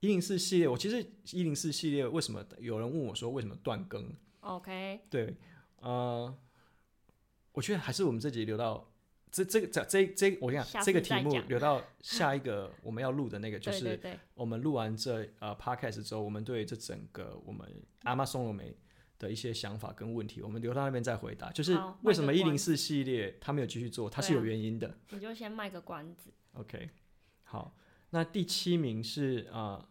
[0.00, 5.36] 一零四系列，我其实一零四系列为什么有人问我说为什么断更？OK，对，
[5.80, 6.32] 呃，
[7.52, 8.88] 我觉得还是我们这集留到
[9.32, 13.98] 这这个这这这，我跟你讲，这个题目留到下一个我们要录的那个， 就是
[14.34, 17.68] 我们录完这呃 podcast 之后，我们对这整个我们
[18.04, 18.72] 阿妈松了没
[19.18, 21.50] 的一些想法跟问题，我们留到那边再回答。
[21.50, 24.86] 就是为什么一零四系列它没有继续做，它是有原因的。
[24.86, 26.32] 啊、你就先卖个关子。
[26.52, 26.88] OK，
[27.42, 27.74] 好。
[28.10, 29.88] 那第七名是啊、呃，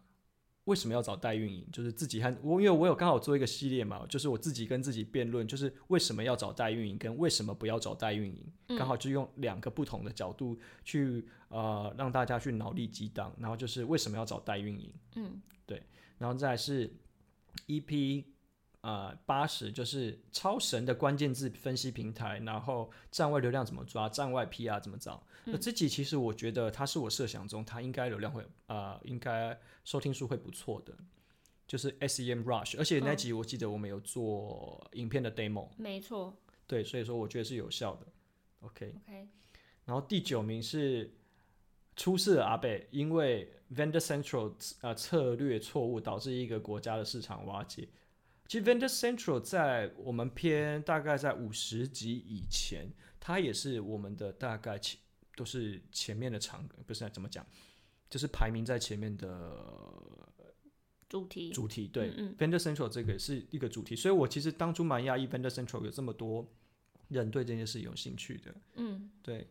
[0.64, 1.66] 为什么要找代运营？
[1.72, 14.92] 就是自己和我，因为我有刚好做一个系列嘛，就是我自己跟自己辩论，就是为什么要找代运营，跟为什么不要找代运营，刚、嗯、好就用两个不同的角度去呃让大家去脑力激荡，然后就是为什么要找代运营？
[15.14, 15.82] 嗯，对，
[16.18, 16.92] 然后再来是
[17.66, 18.24] EP。
[18.80, 25.20] 呃，八十就是超神的关键字分析平台，然后站外流量怎么抓，站外 PR 怎么找？
[25.44, 30.96] 那、嗯、这集其实我觉得它是我设想中，它应该流量会呃，应该收听数会不错的，
[31.66, 36.36] 就是 SEM Rush，而且那集我记得我们有做影片的 demo，没错，
[36.68, 38.06] 对，所以说我觉得是有效的。
[38.60, 39.28] OK OK，
[39.86, 41.12] 然后第九名是
[41.96, 47.88] 出事的阿贝，因为 Vendor Central 呃策略错误导致一个国家的市场瓦解。
[48.48, 54.98] 其实 Vendor Central 在我们偏大概在五十集以前，它也是我们的大概前
[55.36, 57.46] 都是前面的场，不是怎么讲，
[58.08, 59.54] 就是排名在前面的
[61.10, 61.52] 主题。
[61.52, 66.50] 主题对，嗯嗯，Vendor Central 这个是一个主题，所以我其实当初蛮讶异 Vendor Central 有这么多
[67.08, 68.54] 人对这件事有兴趣的。
[68.76, 69.46] 嗯，对。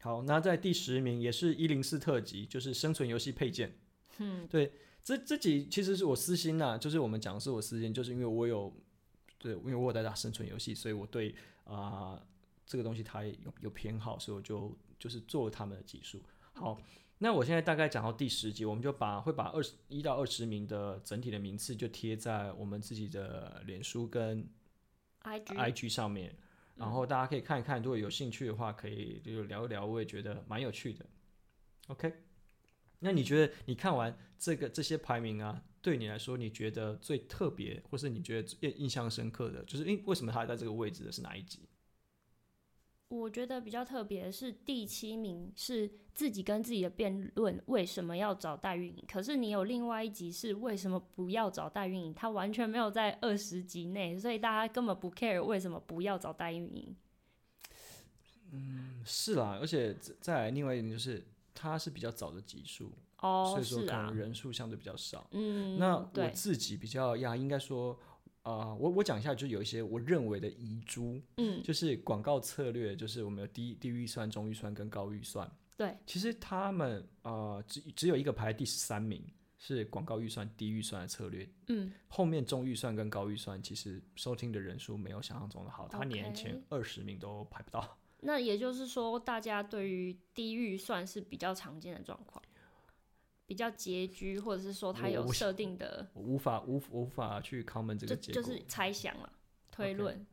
[0.00, 3.76] 好，那在第十名也是一零四特辑，就是生存游戏配件。
[4.16, 4.72] 嗯，对。
[5.02, 8.72] 这这集其实是我私心呐、啊，就是我们讲的是我私心，就是因为我有，
[9.38, 11.34] 对，因为我有在打生存游戏，所以我对
[11.64, 12.26] 啊、呃、
[12.66, 16.20] 这个东西它有有偏好，所以我就就是做了他们的技术。
[16.52, 16.78] 好，
[17.18, 24.46] 那我现在大概讲到第十集，我们就把会把二十一到二十名的整体的名次就贴在我们自己的脸书跟
[25.22, 26.36] IG IG 上面，
[26.76, 31.06] 然后大家可以看一看，如果有兴趣的话，可以就聊一聊，我也觉得蛮有趣的。
[31.88, 32.29] OK。
[33.00, 41.60] 那你觉得你看完这个这些排名啊，对你来说，你觉得最特别，或是你觉得印象深刻的，就是因，为什么他在这个位置的是哪一集？
[43.08, 49.04] 我觉得比较特别的是第七名是自己跟自己的辩论，为什么要找代运营？
[49.10, 52.12] 可是你有另外一集是为什么不要找代运营？
[52.12, 56.94] 他完全没有在二十集内，所以大家根本不 care 为什么不要找代运营。
[58.52, 61.24] 嗯，是啦，而且再来另外一点就是。
[61.54, 65.28] 它是比较早的集数，oh, 所以说可能人数相对比较少。
[65.32, 67.92] 嗯，那我自己比较呀，应该说，
[68.42, 75.50] 啊、呃，我我讲一下，就有一些我认为的遗珠，嗯，就是广告策略，就是我们有低低预算、中预算跟高预算。
[75.76, 79.24] 对，其实他们呃只只有一个排第十三名，
[79.58, 81.48] 是广告预算低预算的策略。
[81.68, 87.98] 嗯，后面中预算跟高预算其实收听的人数没有想象中的好，他连前二十名都排不到。
[88.22, 92.42] 那也就是说，大家对于低预算是比较常见的状况，
[93.46, 99.32] 比较拮据，或者是说他有设定的，我无法无无法去 comment 这个结果，就，就是猜想了，
[99.70, 100.14] 推论。
[100.14, 100.24] Okay.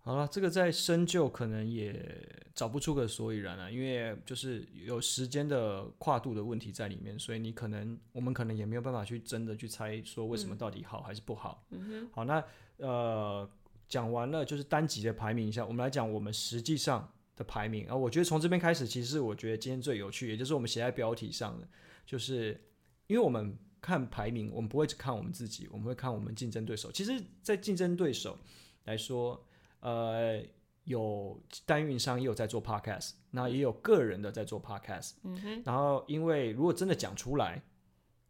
[0.00, 11.66] 好了，这个在深究可能也找不出个所以然了，因为就是有时间的跨度的问题在里面，所以你可能我们可能也没有办法去真的去猜说为什么到底好还是不好。
[11.70, 12.10] 嗯哼。
[12.12, 12.44] 好，那
[12.76, 13.50] 呃。
[13.88, 17.96] 讲完了就是单集的排名一下，我们来讲我们实际上的排名啊。
[17.96, 21.66] 我觉得从这边开始，其实是我觉得今天最有趣，也就是我们写在标题上的，
[22.04, 22.60] 就是
[23.06, 26.92] 因为我们看排名，我们不会只看我们自己，我们会看我们竞争对手。
[26.92, 28.36] 其实，在竞争对手
[28.84, 29.42] 来说，
[29.80, 30.42] 呃，
[30.84, 35.12] 有单运营商也有在做 podcast，那也有个人的在做 podcast。
[35.22, 35.62] 嗯哼。
[35.64, 37.62] 然后，因为如果真的讲出来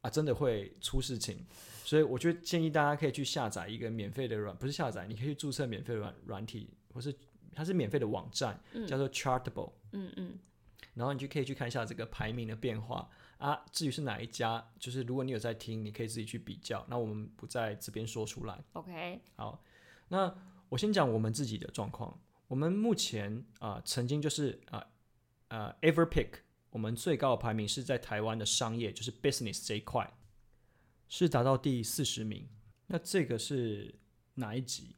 [0.02, 1.44] 啊，真的会出事情。
[1.88, 7.14] 所以我觉得建议大家可以去下载一个免费的软，不是下载，你可以注册免费软软体，或是
[7.54, 9.72] 它是免费的网站，嗯、叫做 Chartable。
[9.92, 10.38] 嗯嗯。
[10.92, 13.64] 然后你就可以去看一下这个排名的变化啊。
[13.72, 16.84] 至于是哪一家，就是如果你有在听，你可以自己去比较。
[16.90, 18.62] 那我们不在这边说出来。
[18.74, 19.22] OK。
[19.36, 19.64] 好，
[20.08, 20.36] 那
[20.68, 22.20] 我先讲我们自己的状况。
[22.48, 24.86] 我们目前啊、呃，曾经就是啊
[25.48, 26.32] 呃，呃，Everpick，
[26.68, 30.12] 我们最高的排名是在台湾的商业，就是 Business 这一块。
[31.08, 32.48] 是达到第四十名，
[32.86, 33.94] 那这个是
[34.34, 34.94] 哪一集？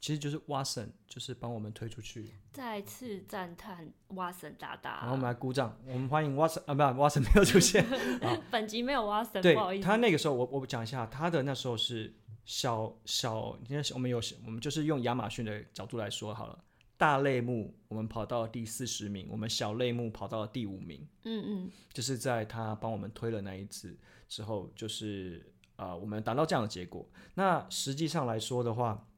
[0.00, 2.34] 其实就是 Watson，就是帮我们推出去。
[2.52, 4.96] 再次赞叹 Watson 大大。
[4.96, 7.82] 然后我们来鼓掌，我们欢迎 Watson 啊，不，Watson 没有出现。
[8.50, 9.84] 本集没有 Watson，对，不好意思。
[9.84, 12.14] 他那个时候，我我讲一下，他的那时候是
[12.44, 16.64] 小小，因为我们有我们就是用亚马逊的角度来说好了，
[16.96, 21.06] 大类目我们跑到了第四十名，我们小类目跑到了第五名。
[21.24, 27.08] 嗯嗯，就是在他帮我们推了那一次之后，就是啊、呃，我们达到这样的结果。
[27.34, 29.08] 那实际上来说的话，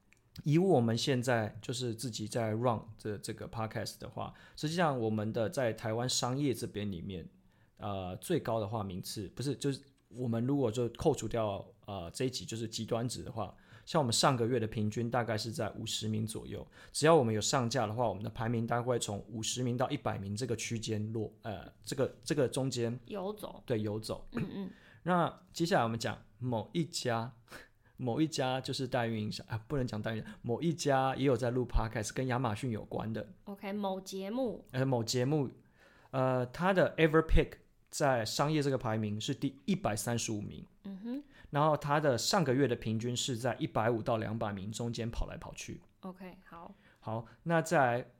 [0.44, 7.28] 以我们现在就是自己在 run 这这个 podcast 的话，实际上我们的在台湾商业这边里面，
[7.76, 13.54] 呃，最高的话名次不是就是我们如果就扣除掉呃这一集就是极端值的话。
[13.86, 24.26] 像我们上个月的平均大概是在五十名左右，只要我们有上架的话，我们的排名大概会从五十名到一百名这个区间落，呃，这个这个中间游走，对，游走。
[24.32, 24.70] 嗯嗯。
[25.04, 27.32] 那接下来我们讲某一家，
[27.96, 33.28] 某一家就是代运营商啊，不能讲代运营，某一家也有在录 podcast，跟亚马逊有关的。
[33.44, 35.48] OK，某节目，呃，某节目，
[36.10, 37.52] 呃，他的 Everpick
[37.88, 40.66] 在商业这个排名是第一百三十五名。
[40.82, 41.22] 嗯哼。
[41.50, 45.80] 然后它的上个月的平均是在一百五到两百名中间跑来跑去。
[46.00, 48.12] OK，好，好，那在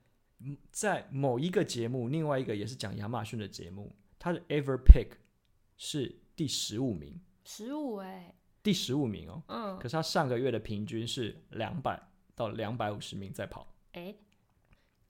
[0.70, 5.12] 在某一个节目，另外一个也是讲亚马逊的节目，它的 Everpick
[5.76, 12.00] 是第十五名，十五哎，第十五名哦，嗯，可是它上个月的平均是两百
[12.34, 14.14] 到两百五十名在跑，哎，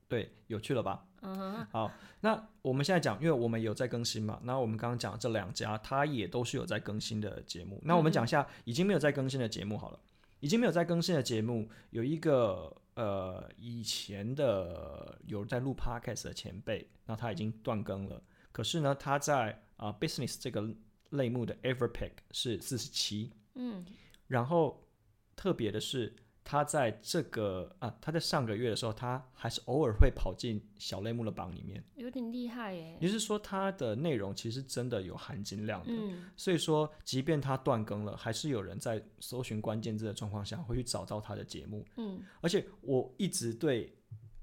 [0.09, 1.05] 对，有趣了吧？
[1.23, 1.90] 嗯，好，
[2.21, 7.81] 那我们现在讲，因为我们有在更新嘛，那我们刚刚讲这两家，它也都是有在更新的节目。
[7.85, 9.99] 那我们讲一下已经没有在更新的节目好了。
[10.38, 18.23] 已经没有在更新的节目，有一个呃以前的有在录 podcast 的前辈，那他已经断更了。
[18.53, 20.69] 可是呢，他在啊、呃、business 这个
[21.11, 23.85] 类目的 Everpick 是四十七，嗯，
[24.29, 24.87] 然后
[25.35, 26.14] 特别的是。
[26.49, 32.97] 他在这个啊，他在上个月的时候，他还是偶尔会跑进小类目的榜里面，有点厉害耶。
[33.01, 35.93] 也就是说，他的内容其实真的有含金量的。
[35.93, 41.85] 嗯，所以说，即便他断更了，还是有人在搜寻关键字的状况下会去找到他的节目。
[41.97, 43.93] 嗯，而且我一直对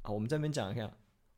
[0.01, 0.93] 啊，我们这边讲一下，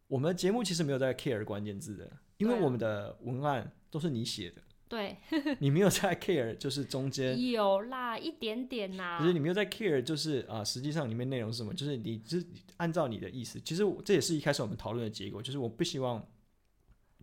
[0.08, 4.64] 我们的节目其实没有在 care 关键字的，因为我们的文案都是你写的。
[4.96, 5.18] 对，
[5.60, 9.20] 你没有在 care，就是中间有啦，一点点呐。
[9.20, 11.74] 就是你没有在 care，就是啊，实际上里面内容是什么？
[11.74, 12.46] 就是你就是
[12.78, 13.60] 按照你的意思。
[13.60, 16.26] 其实这也是一开始我们讨论的结果，就是我不希望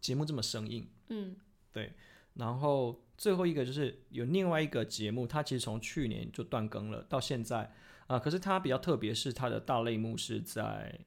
[0.02, 0.86] 节目这么生硬。
[1.08, 1.34] 嗯，
[1.72, 1.94] 对。
[2.34, 7.72] 然后最后一个就是有另外一个节目，它其实从去年就断更了，到现在
[8.06, 11.00] 啊，可是它比较特别，是它的大类目是在。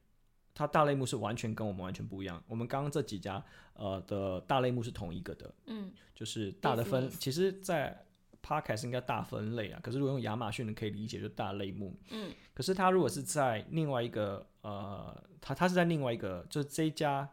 [0.56, 2.42] 它大类目是完全跟我们完全不一样。
[2.48, 8.02] 我们刚刚这几家呃的大类目是同一个的，嗯，就是大的分，其实，在
[8.42, 9.78] Podcast 应该大分类啊。
[9.82, 12.32] 可是如果用亚马逊的可以理解，就大类目，嗯。
[12.54, 17.28] 可是它如果是在另外一个呃，它它是在另外一个，就是这一家，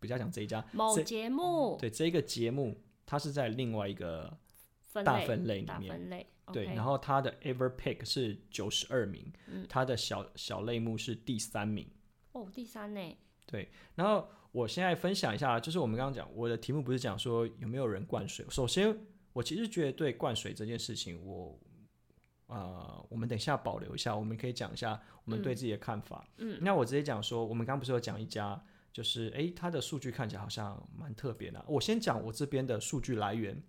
[0.00, 4.34] 比较讲这一家某节目，对，这一个节目它是在另外一个
[5.04, 6.64] 大分类里面，分类对。
[6.64, 11.86] 然后它的 Everpick 是九十二名，嗯，它的小小类目是第三名。
[12.32, 13.16] 哦，第三呢？
[13.46, 18.46] 对，然后我现在分享一下，就是我们刚刚讲，我的题目不是讲说有没有人灌水。
[18.48, 18.96] 首先，
[19.32, 21.58] 我其实觉得对灌水这件事情，我
[22.46, 26.26] 啊、呃，我们等一下保留一下，我们可以讲一下我们对自己的看法。
[26.38, 31.62] 嗯，那我直接讲说，我们刚刚不是有讲一家，就是诶，它的数据看起来好像蛮特别的。
[31.68, 33.62] 我先讲我这边的数据来源，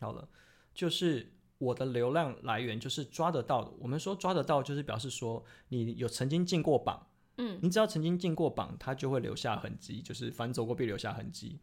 [0.00, 0.28] 好了，
[0.74, 3.70] 就是我的流量来源就是抓得到的。
[3.78, 7.06] 我们说抓得到，就是表示说你有曾经进过榜。
[7.38, 11.58] 嗯，你只要曾经进过榜，它就会留下痕迹，就是反走过必留下痕迹。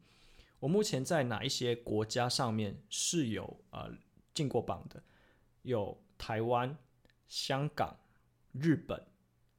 [0.60, 3.92] 我目前在哪一些国家上面是有呃
[4.34, 5.02] 进过榜的？
[5.64, 6.78] 有台湾、
[7.28, 7.98] 香港、
[8.52, 9.04] 日本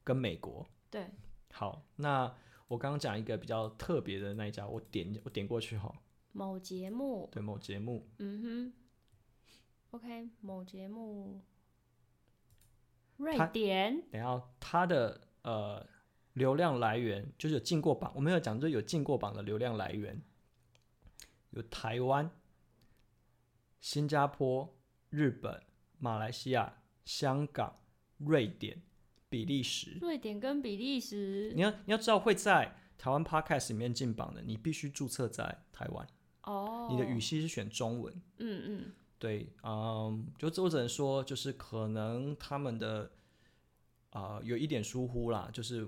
[0.03, 0.65] 跟美国。
[0.89, 1.05] 对，
[1.51, 2.33] 好，那
[2.69, 5.93] 我刚刚讲一个比较特别的那一家，我点我点过去哈。
[6.31, 7.27] 某节目。
[7.31, 8.07] 对，某节目。
[8.19, 8.73] 嗯哼。
[9.91, 11.41] OK，某节目。
[13.17, 14.01] 瑞典。
[14.11, 15.85] 等下，它的呃。
[16.35, 20.21] 流量来源就是有进过榜，我们有讲，就有进过榜的流量来源，
[21.51, 22.29] 有台湾、
[23.79, 24.75] 新加坡、
[25.09, 25.63] 日本、
[25.97, 27.79] 马来西亚、香港、
[28.17, 28.81] 瑞典、
[29.29, 29.97] 比利时。
[30.01, 36.05] 瑞典跟比利时，你要你要知道会在台湾 Podcast 里面进榜的，你必须注册在台湾。
[36.41, 36.89] 哦。
[36.91, 38.13] 你的语系是选中文。
[38.39, 38.91] 嗯嗯。
[39.17, 43.09] 对，嗯，就我只能说，就是可能他们的
[44.09, 45.87] 啊、呃、有一点疏忽啦，就是。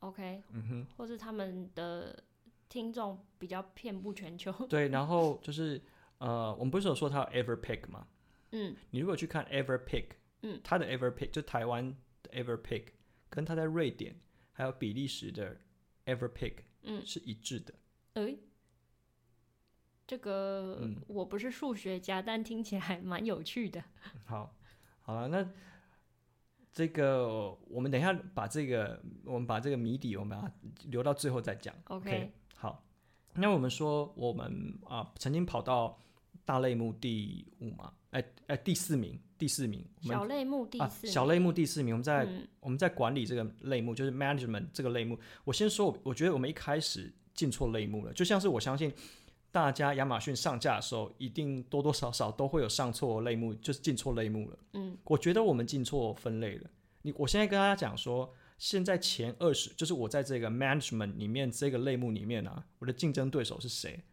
[0.00, 2.22] 对，OK，嗯哼，或是他们的
[2.68, 4.52] 听众比较遍布全球。
[4.68, 5.80] 对，然后就是
[6.18, 8.06] 呃，我们不是有说他有 Everpick 吗？
[8.52, 10.06] 嗯，你如果去看 Everpick，
[10.42, 12.86] 嗯，他的 Everpick 就台湾的 Everpick，
[13.28, 14.16] 跟他在瑞典
[14.52, 15.56] 还有比利时的
[16.06, 17.74] Everpick，嗯，是一致的。
[18.14, 18.40] 诶，
[20.06, 23.84] 这个、嗯、我不是数学家，但听起来蛮有趣的。
[24.26, 24.56] 好，
[25.02, 25.48] 好了，那
[26.72, 30.54] 这个我们等一下把这个我们把这个谜底，我们把它
[30.88, 31.74] 留到最后再讲。
[31.88, 32.84] OK，, okay 好。
[33.34, 36.00] 那我们说我们啊曾经跑到
[36.44, 39.84] 大类目第五嘛，哎哎第四名，第四名。
[40.00, 41.94] 小类目第四名、啊，小类目第四名。
[41.94, 45.18] 我们在、嗯、我们在管理这个类目，就是 management 这个类目。
[45.44, 48.92] 我先说，我觉得我们一开始进错类目了，就像是我相信。
[49.52, 54.58] 大家亚马逊上架的时候，一定多多少少都会有上错类目，就是进错类目了。
[54.74, 56.70] 嗯，我觉得我们进错分类了。
[57.02, 64.04] 你，我现在跟大家讲说，现在前二十，就是我在这个 management 里面这个类目里面啊，我的竞争对手是谁？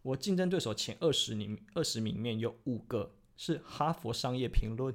[0.00, 4.94] 我竞争对手前二十名，二十名里面有五个是哈佛商业评论，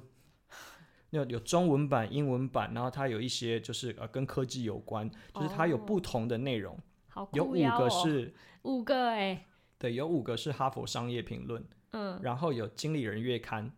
[1.10, 6.76] 有有中文版、英文版，然后它有一些就是呃跟科技有关，就是它有不同的内容。
[7.08, 9.46] 好，有五个是五个哎。
[9.82, 13.68] 对，有五个是哈佛商业评论，嗯，然后有经理人月刊，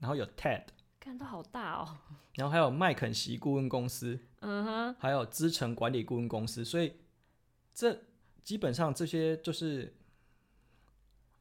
[0.00, 0.64] 然后有 TED，
[0.98, 1.96] 看都好大哦，
[2.34, 6.94] 然后还有麦肯锡顾问公司，嗯哼，还有资诚管理顾问公司，所以
[7.72, 7.96] 这
[8.42, 9.94] 基本上这些就是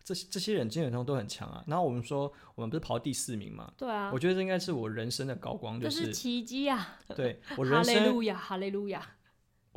[0.04, 1.64] 这这些人基本上都很强啊。
[1.66, 3.74] 然后我们说我们不是跑第四名嘛？
[3.76, 7.00] 对啊，我觉得这应该是我人生的高光，就是，是奇迹啊！
[7.16, 9.17] 对 我人生，哈利路亚，哈利路亚。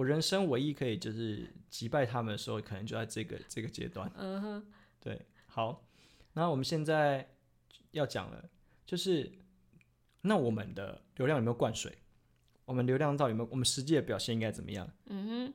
[0.01, 4.11] 我人生唯一可以就是击败他们的时候，可能就在这个这个阶段。
[4.17, 4.65] 嗯哼，
[4.99, 5.85] 对，好，
[6.33, 7.29] 那我们现在
[7.91, 8.49] 要讲了，
[8.87, 9.31] 就是
[10.23, 11.99] 那我们的流量有没有灌水？
[12.65, 13.49] 我们流量到底有没有？
[13.51, 14.89] 我们实际的表现应该怎么样？
[15.05, 15.55] 嗯哼，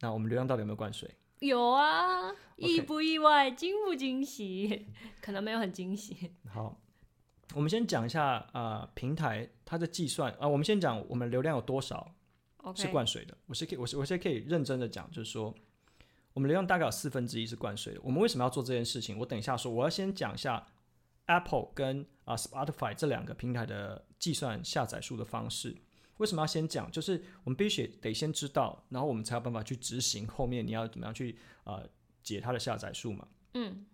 [0.00, 1.10] 那我们流量到底有没有灌水？
[1.38, 3.50] 有啊，意不意外？
[3.50, 4.88] 惊不惊喜？
[5.22, 6.32] 可能没有很惊喜。
[6.52, 6.78] 好，
[7.54, 12.14] 我们先讲一下啊、呃，平台它的计算啊、呃，我们先讲我们流量有多少。
[12.76, 15.54] 是灌水的，我是可以，我是我是可以认真的讲，就是说，
[16.32, 18.00] 我们流量大概有四分之一是灌水的。
[18.02, 19.18] 我们为什么要做这件事情？
[19.18, 19.72] 我等一下说。
[19.72, 20.66] 我要先讲一下
[21.26, 25.76] Apple 跟啊 Spotify 这两个平台的计算下载数的方式。
[26.18, 26.90] 为什么要先讲？
[26.90, 31.88] 就是我们必须得先知道，然后我们才有办法去执行后面你要怎么样去啊、呃、
[32.22, 33.26] 解它的下载数嘛。
[33.54, 33.86] 嗯。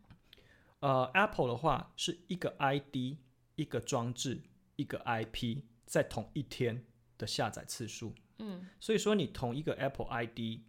[0.81, 3.17] 呃，Apple 的话是一个 ID
[3.55, 4.43] 一个装置
[4.77, 6.85] 一个 IP 在同一天
[7.17, 8.13] 的下载次数。
[8.39, 10.61] 嗯，所以说你同一个 Apple ID，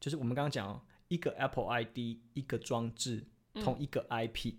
[0.00, 1.98] 就是我们刚刚讲一个 Apple ID
[2.34, 3.24] 一个装置，
[3.54, 4.54] 同一个 IP，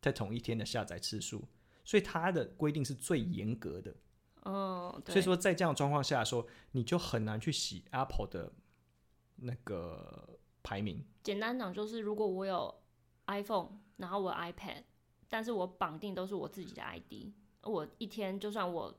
[0.00, 1.48] 在同一天的下载次数，
[1.84, 3.94] 所以它的规定是最严格的。
[4.42, 8.52] 哦，所以说在这样的状况下说，你就很难去洗 Apple 的
[9.36, 11.04] 那个排名。
[11.22, 12.74] 简单讲就是，如果我有
[13.26, 14.84] iPhone，然后我 iPad，
[15.28, 17.32] 但是我绑定都是我自己的 ID，
[17.62, 18.96] 我一天就算我。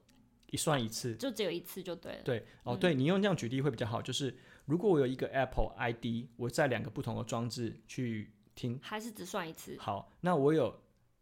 [0.51, 2.21] 一算一次，就只有一次就对了。
[2.23, 4.01] 对，哦，对，你用这样举例会比较好。
[4.01, 9.77] 就是如果我有一个 Apple ID，我在两个不同的装置去听，还是只算一次？
[9.79, 10.77] 好，那我有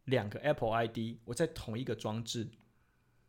[0.05, 2.49] 两个 Apple ID，我在同一个装置，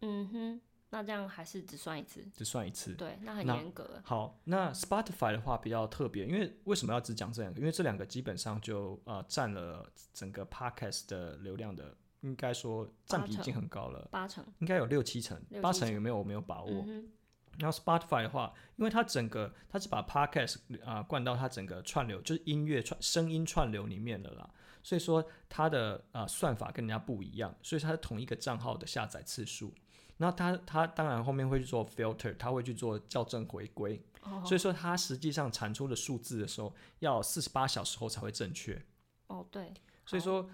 [0.01, 2.25] 嗯哼，那这样还是只算一次？
[2.33, 2.95] 只算一次。
[2.95, 4.01] 对，那很严格。
[4.03, 7.61] 好，那 Spotify 的话比较特别，因为为什么要只讲这两个？
[7.61, 11.95] 因为这两个基本上就呃占了整个 Podcast 的流量的。
[12.21, 16.85] 应该说占比已经很高了，八成应该有六七成，八成有没有我没有把握。
[16.87, 17.11] 嗯、
[17.59, 24.51] 然后 Spotify 的话，因为它整个它是把 Podcast 啊、呃、灌到它整个串流，就是音乐串声音串流里面的啦，
[24.83, 29.73] 所以说它的啊、呃、算法跟人家不一样，所以它是同一个账号的下载次数。
[30.19, 38.85] 那它它当然后面会去做 filter，它会去做校正回归，哦、所以说它实际上产出的数字的时候要四十八小时后才会正确。
[39.29, 39.73] 哦，对，
[40.05, 40.47] 所以说。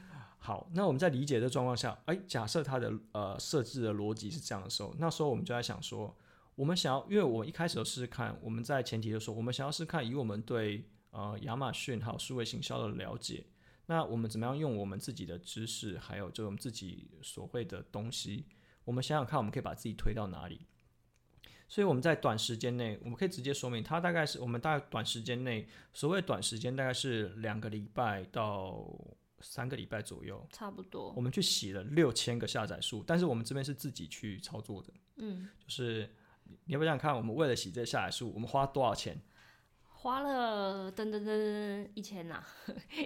[0.47, 6.16] 好，那我们在理解的状况下，哎，假设它的呃设置的逻辑是这样的时候，那时候我们就在想说，
[6.55, 13.44] 我们想要，因为我一开始都试试看，我们在前提的时候，我们想要试试看，以我们对呃亚马逊还有数位行销的了解，
[13.86, 18.47] 那我们怎么样用我们自己的知识，还有就我们自己所会的东西，
[18.84, 20.61] 我们想想看，我们可以把自己推到哪里。
[21.66, 28.88] 所以我们在短时间内，我们可以直接说明，它大概是我们大概短时间内，所谓短时间大概是两个礼拜到。
[29.49, 31.12] 三个礼拜左右，差不多。
[31.16, 34.92] 我们去洗了六千个下载数，但是我们这边是自己去操作的。
[35.16, 36.11] 嗯，就是
[36.64, 39.20] 你要不要想看，我们为了洗这个下载数，我们花多少钱？
[39.84, 42.47] 花了噔噔噔一千呐、啊，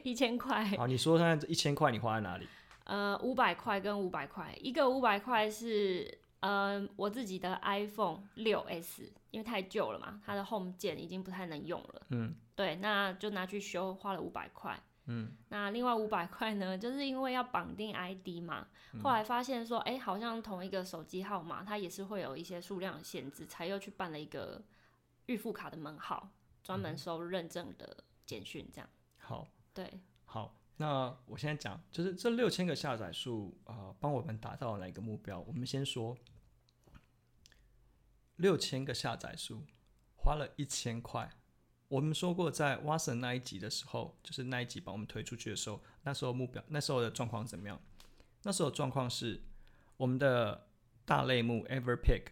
[0.03, 0.65] 一千块。
[0.77, 2.49] 好，你说现在这一千块你花在哪里？
[2.85, 12.03] 呃，五百块跟五百块，一个五百块是呃我自己的 iPhone 六 S，因为太旧了嘛，它的 Home 键已经不太能用了。
[12.09, 14.83] 嗯，对，那就拿去修，花了五百块。
[15.13, 18.69] 嗯，那另外五百块呢，就是因为要绑定 ID 嘛，
[19.03, 24.63] 后来发现说，哎、欸，好像同一个手机号码，它也是会有一些数量限制，才又去办了一个
[25.27, 26.31] 预付卡的门号，
[26.63, 28.89] 专门收认证的简讯，这样。
[29.19, 35.41] 好，对，好，那我现在讲，就是这六千个下载数啊，帮我们达到了哪一个目标？
[35.41, 36.17] 我们先说，
[38.37, 39.65] 六千个下载数，
[40.15, 41.33] 花了一千块。
[41.91, 47.81] 我们说过，在 Watson 那一集的时候，就是那一集把我们推出去的时候，那时候目标，那时候的状况怎么样？
[48.45, 49.43] 那时候状况是，
[49.97, 50.69] 我们的
[51.05, 52.27] 大类目 Everpick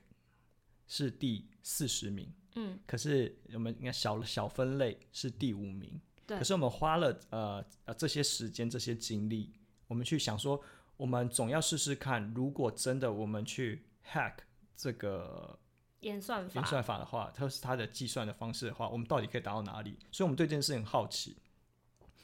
[0.86, 6.38] 是第四十名，嗯，可是我们应该小小分类是第五名，对。
[6.38, 9.52] 可是我们花了呃呃这些时间、这些精力，
[9.88, 10.62] 我们去想说，
[10.96, 14.36] 我们总要试试看，如果真的我们去 hack
[14.76, 15.58] 这个。
[16.00, 19.98] 演算法，演算法的话，它是它的计算的方式的话，我们到底可以达到哪里？
[20.12, 21.36] 所以，我们对这件事很好奇。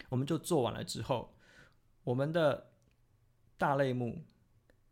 [0.09, 1.35] 我们就做完了之后，
[2.05, 2.71] 我们的
[3.57, 4.25] 大类目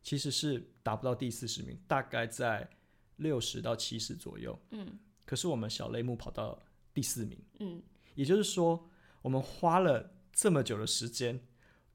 [0.03, 2.69] 其实是达不到第四十名，大概在
[3.17, 4.59] 六十到七十左右。
[4.71, 4.99] 嗯。
[5.25, 6.59] 可是我们小类目跑到
[6.93, 7.39] 第四名。
[7.61, 7.83] 嗯。
[8.15, 8.89] 也就是说，
[9.21, 11.41] 我们花了这么久的时间，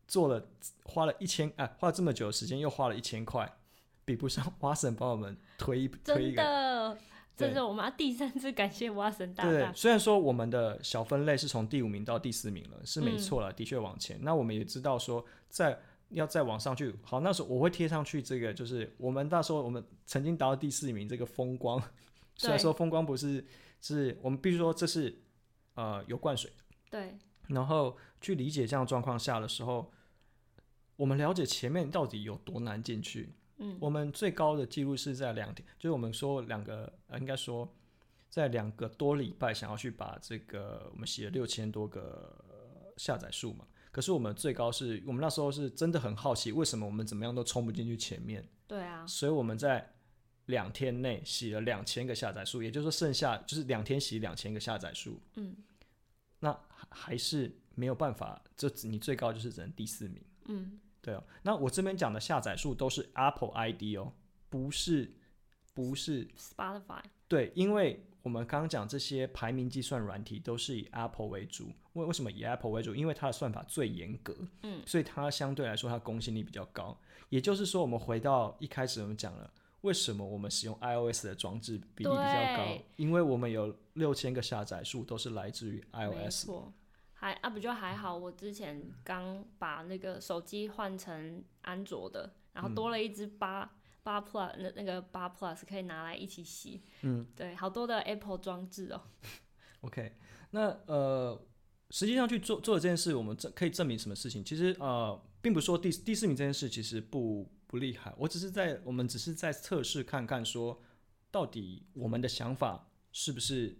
[0.07, 0.49] 做了
[0.83, 3.57] 花了一千啊，花了这么久的时间，又花了一千块。
[4.07, 6.97] 比不上 蛙神帮我们推一推一个，真的，
[7.35, 9.49] 这是我们要第三次感谢蛙神大大。
[9.49, 14.17] 对，虽然说我们的小分类是从第五名到第四名了，是没错了，嗯、的确往前。
[14.21, 15.77] 那我们也知道说，在
[16.11, 21.81] 要再往上去，好，那时候我会贴上去这个，就是我们那时候我们曾经达到第四名这个风光。
[22.37, 23.45] 虽然说风光不是，
[23.81, 25.21] 是我们必须说这是
[25.73, 26.49] 呃有灌水。
[26.89, 27.17] 对。
[27.47, 29.91] 然后去理解这样状况下的时候，
[30.95, 33.33] 我们了解前面到底有多难进去。
[33.57, 37.67] 嗯，我们最高的记录是在两天，就是我们说两个，呃，应该说
[38.29, 43.65] 在两个多礼拜，想要去把这个我们写了六千多个下载数嘛。
[43.91, 48.47] 可是我们最高是我们那时候是真的很好奇，为什么我们怎么样都冲不进去前面？
[48.67, 49.93] 对啊，所以我们在
[50.45, 55.19] 两天内洗了两千个下载数，也就是说剩下就是两天洗两千个下载数。
[55.35, 55.55] 嗯，
[56.41, 56.55] 那
[56.89, 60.23] 还是没有办法，就你最高就是只能第四名。
[60.45, 60.79] 嗯。
[61.07, 64.11] 对哦，那我这边讲的下载数都是 Apple ID 哦，
[64.49, 65.09] 不是
[65.73, 67.01] 不是 Spotify。
[67.29, 71.71] 对，因为我们刚刚讲这些排名计算软体都是以 Apple 为主。
[71.93, 72.93] 为为什么以 Apple 为主？
[72.93, 76.99] 因为它的算法最严格，嗯，所以它相对来说它公信力比较高。
[77.29, 79.49] 也就是说，我们回到一开始我们讲了，
[79.81, 82.77] 为什么我们使用 iOS 的装置比例比较高？
[82.97, 86.49] 因为我们有六千个下载数都是来自于 iOS。
[87.19, 88.15] 还啊，不就还好。
[88.15, 96.83] 我之前刚把那个手机换成安卓的，然后多了一只八八 Plus，那那个八 Plus 可以拿来一起洗。
[97.01, 99.01] 嗯，对，好多的 Apple 装置哦。
[99.81, 100.15] OK，
[100.51, 101.43] 那呃，
[101.89, 104.43] 实际上去做做这件事，我们证可以证明什么事情？
[104.43, 110.79] 其实呃，并不是说第第四名这件事其实不不厉害，我只是在我们只是在测试看看，说
[111.31, 113.79] 到底我们的想法是不是。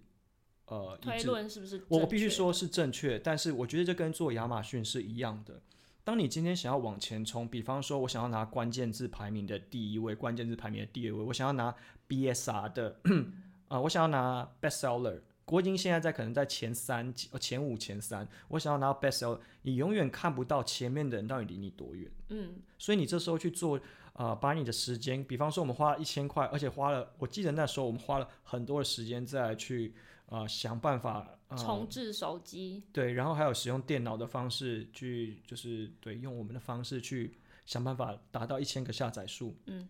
[0.68, 1.82] 呃，推论是不是？
[1.88, 5.62] 我必须说是正确，但是我觉得这跟做亚马逊是一样的。
[6.04, 11.74] 当你今天想要往前冲，比方说我想要拿关键字排名的第一位，关键字排名的第二位，我想要拿
[12.08, 13.00] BSR 的，
[13.68, 22.12] 啊、呃，我想要拿 Bestseller，国金现在在可能在前三、前五、前三，我想要拿 Bestseller，你永远看不到前面的人到底离你多远。
[22.30, 23.80] 嗯，所以你这时候去做，
[24.14, 29.94] 呃，把你的时间，比方说我们花了一千块，而且花了，我记得那时候我们花了很多的时间在去。
[30.28, 39.88] 啊、呃，想办法、呃、重置手机，对，然后还有使用电脑的方式去，就是对，用我们的方式去想办法达到一千个下载数，嗯，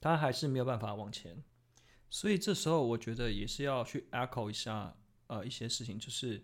[0.00, 1.42] 他还是没有办法往前，
[2.08, 6.40] 所以这时候我觉得也是要去 echo 一下，呃，一些事情，就是，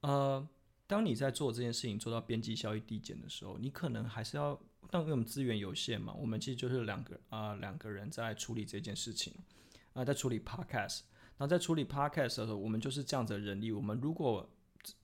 [0.00, 0.44] 呃，
[0.88, 4.60] 当你在做这件事情做到边际效益递减的时候，你可能还是要，
[4.90, 9.32] 但因为我们资源有限嘛，我们其实就是两个啊、呃，两个人在处理这件事情，
[9.92, 11.02] 啊、呃，在处理 podcast。
[11.40, 13.72] 然后在处理 podcast 的时候，我们就是这样子的人力。
[13.72, 14.46] 我们如果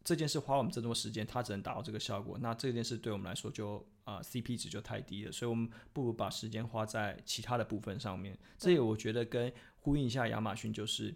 [0.04, 5.32] 这件事花我们这么多时间，它只能达到这个效果，那这件事对我们来说就啊、呃、CP 值就太低了。
[5.32, 8.38] 所以，我们不如把时间花在其他的部分上面。
[8.58, 11.14] 这也我觉得跟呼应一下亚马逊，就是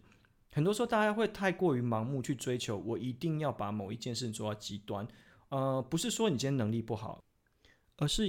[0.53, 5.07] 很多时候大家会太过于盲目去追求，我一定要把某一件事做到极端。
[5.51, 7.23] 呃，不是说你今天能力不好，
[7.99, 8.27] 而是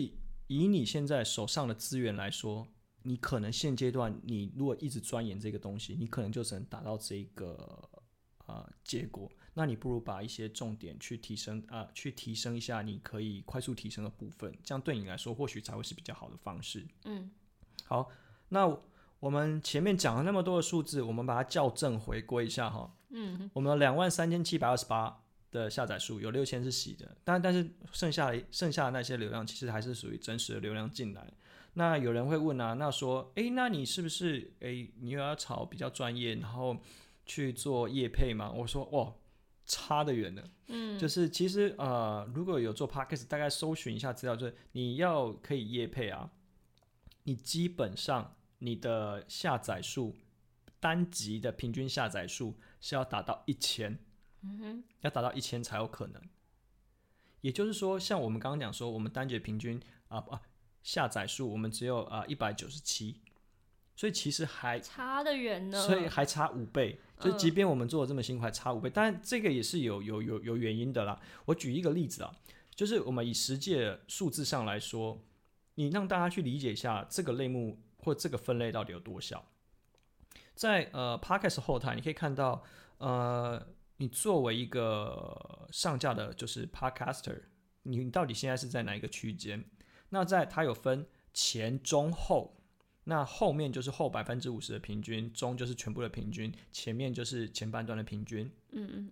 [0.47, 2.67] 以你现在手上的资源来说。
[3.03, 7.55] 你可能现阶段，你如果一直钻研这个东西，你可能就只能达到这个
[8.45, 9.31] 啊、呃、结果。
[9.53, 16.87] 那你不如把一些重点去提升啊、呃，去提升一下你可以快速提升的部分，这样对你来说或许才会是比较好的方式。
[17.03, 17.29] 嗯，
[17.85, 18.09] 好，
[18.47, 18.77] 那
[19.19, 22.95] 我们前面讲了那么多的数字，我们把它校正回归一下哈。
[23.09, 25.21] 嗯，我们有两万三千七百二十八
[25.51, 31.29] 的下载数，有六千是洗的，但但是剩下的剩下的那些流量其实还是属于真实的流量进来。
[31.73, 36.77] 那有人会问啊，那说，诶，那你是不是，诶，你又要炒比较专业，然后
[37.25, 38.51] 去做业配吗？
[38.51, 39.15] 我说，哦，
[39.65, 40.43] 差得远了。
[40.67, 46.31] 嗯，就是其实呃，如果有做 podcast，大概搜寻一下资料，就是你要可以业配啊，
[47.23, 50.15] 你基本上你的下载数
[50.79, 53.97] 单集的平均下载数是要达到一千，
[54.41, 56.21] 嗯哼，要达到一千才有可能。
[57.39, 60.41] 也就是说，像我们刚刚讲说，我们单集平均啊啊
[60.83, 63.21] 下载数，我们只有啊一百九十七，
[63.95, 66.99] 所以其实还差得远呢，所以还差五倍。
[67.19, 71.21] 就即便我们做的这么辛苦，还差五倍，但这个也是有有有有原因的啦。
[71.45, 72.35] 我举一个例子啊，
[72.73, 75.23] 就是我们以实际的数字上来说，
[75.75, 79.45] 你让大家去理解一下这个类目或这个分类到底有多小。
[80.55, 82.63] 在呃 Podcast 后台，你可以看到，
[82.97, 83.67] 呃，
[83.97, 87.39] 你作为一个上架的，就是 Podcaster，
[87.83, 89.63] 你到底现在是在哪一个区间？
[90.11, 92.55] 那在它有分前、中、后，
[93.03, 98.49] 那后面就是后百分之五十的平均，中就是全部的平均，前面就是前半段的平均。
[98.69, 99.11] 嗯嗯。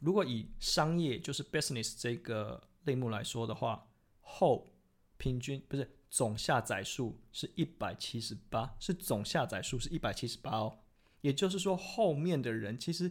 [0.00, 3.86] 如果以商业就是 Business 这个类目来说的话，
[4.22, 4.72] 后
[5.18, 5.88] 平均不是。
[6.12, 10.80] 总下载数是一百七十八，是总下载数是一百七十八哦。
[11.22, 13.10] 也就是说，后面的人其实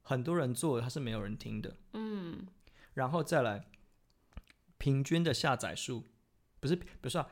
[0.00, 1.76] 很多人做，他是没有人听的。
[1.94, 2.46] 嗯，
[2.94, 3.66] 然后再来
[4.78, 6.04] 平均的下载数，
[6.60, 7.24] 不是，比如说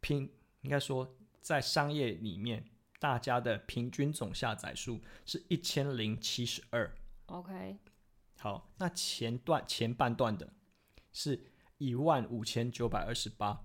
[0.00, 0.30] 平，
[0.62, 2.64] 应该说在商业里面，
[2.98, 6.94] 大家的平均总下载数是一千零七十二。
[7.26, 7.78] OK，
[8.38, 10.52] 好，那前段前半段的
[11.12, 11.40] 是
[11.78, 13.64] 一万五千九百二十八。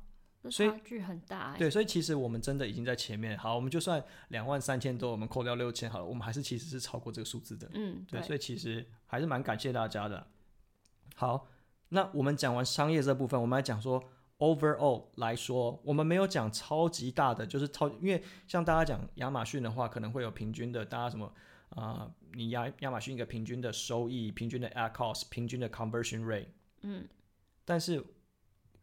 [0.52, 3.38] 所以差距很大，欸，对，所以其实我们真的已经在前面。
[3.38, 7.66] 好，我们就算两万三千多，我们扣掉六千好了，我们还是其实是超过这个数字的。
[7.74, 10.28] 嗯，对，对，所以其实还是蛮感谢大家的。
[11.16, 11.48] 好，
[11.88, 14.04] 那我们讲完商业这部分，我们来讲说
[14.44, 21.26] overall 来说，我们没有讲超级大的，就是超，因为像大家讲亚马逊的话，可能会有平均的，大家什么
[21.70, 26.48] 啊，呃，你亚亚马逊一个平均的收益，平均的 ad cost，平均的 conversion rate，
[26.82, 27.08] 嗯，
[27.64, 28.04] 但是。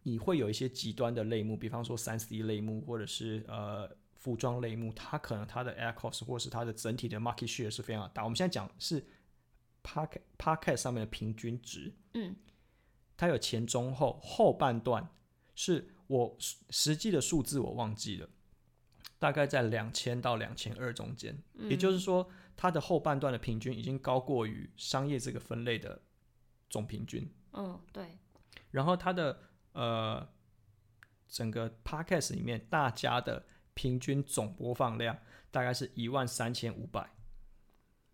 [0.03, 8.25] 你会有一些极端的类目，比方说三 C 类目，或者是呃服装类目，它可能它的 ad cost 或是它的整体的 market share 是非常大。
[8.25, 9.05] 我们现在讲是
[9.85, 12.35] Podcast Podcast 上面的平均值，嗯，
[13.15, 15.07] 它有前中后，后半段
[15.55, 18.29] 是我实际的数字我忘记了，
[19.19, 26.03] 大概在两千到两千二中间，嗯，也就是说它的后半段的平均已经高过于商业这个分类的
[26.69, 28.19] 总平均，嗯，对，
[28.71, 29.39] 然后它的。
[29.73, 30.29] 呃，
[31.29, 35.17] 整个 podcast 里面大家的平均总播放量
[35.53, 37.15] 大概是一万三千五百。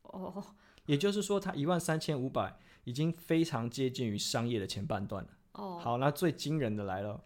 [0.02, 5.35] 哦，也就是说，它一万三千五百已经非常接近于商业的前半段了。
[5.56, 7.22] 哦，好，那最惊人的来了，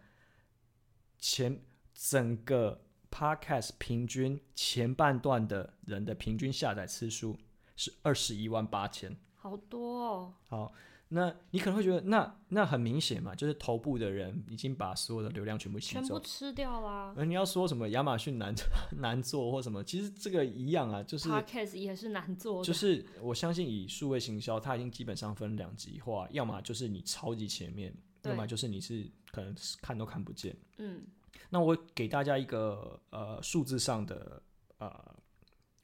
[1.19, 1.63] 前
[1.95, 7.37] 整个 podcast 平均前半段的人的平均下载次数
[7.77, 10.35] 是二十一万八千，好多哦。
[10.47, 10.73] 好。
[11.13, 17.13] 那你可能会觉得，那那很明显嘛，就是头部的人已经把所有的流量全部吸走，全部吃掉啦。
[17.17, 18.55] 而你要说什么亚马逊难
[18.97, 22.65] 难做或什么，其实这个一样啊，就是 Podcast 也是难做的。
[22.65, 27.93] 就是我相信以数位行销，它已经基本上分两极化，要么就是你超级前面，
[28.23, 30.57] 要么就是你是可能看都看不见。
[30.79, 31.03] 嗯，
[31.49, 34.43] 那我给大家一个呃数字上的
[34.79, 35.17] 呃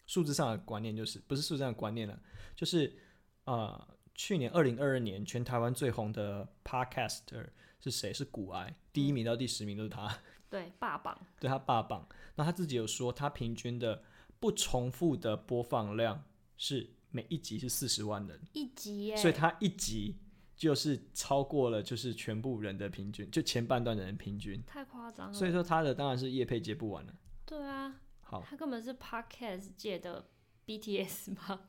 [0.06, 2.20] 数字上的观念，就是不是数字上的观念了，
[2.54, 2.96] 就是
[3.44, 3.88] 呃。
[4.18, 8.14] 去年二零二二年，全台湾最红的 Podcaster 是谁？
[8.14, 10.08] 是古埃，第一名到第十名都是他。
[10.48, 11.14] 对，霸榜。
[11.38, 12.08] 对，他霸榜。
[12.34, 14.02] 那他自己有说，他平均的
[14.40, 16.24] 不重复的播放量
[16.56, 18.40] 是每一集是四十万人。
[18.54, 19.16] 一集耶。
[19.18, 20.16] 所以他一集
[20.56, 24.62] 就是超过了，就是全部人的平均，就前半段的人平均。
[24.66, 25.32] 太夸张了。
[25.32, 27.14] 所以说他的当然是业配接不完了。
[27.44, 27.94] 对啊。
[28.22, 28.42] 好。
[28.48, 30.28] 他根本是 Podcast 界的
[30.66, 31.60] BTS 吗？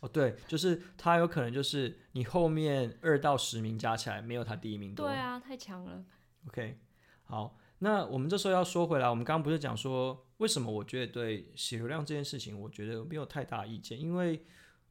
[0.00, 5.06] 哦，对，就是他有可能就是你后面二到十名加起来没有他第一名多。
[5.06, 6.04] 对啊，太强了。
[6.48, 6.76] OK，
[7.22, 14.44] 好，那我们这时候要说回来，我们刚刚不是讲说为什么我觉得对写流量这件事情，我觉得没有太大意见，因为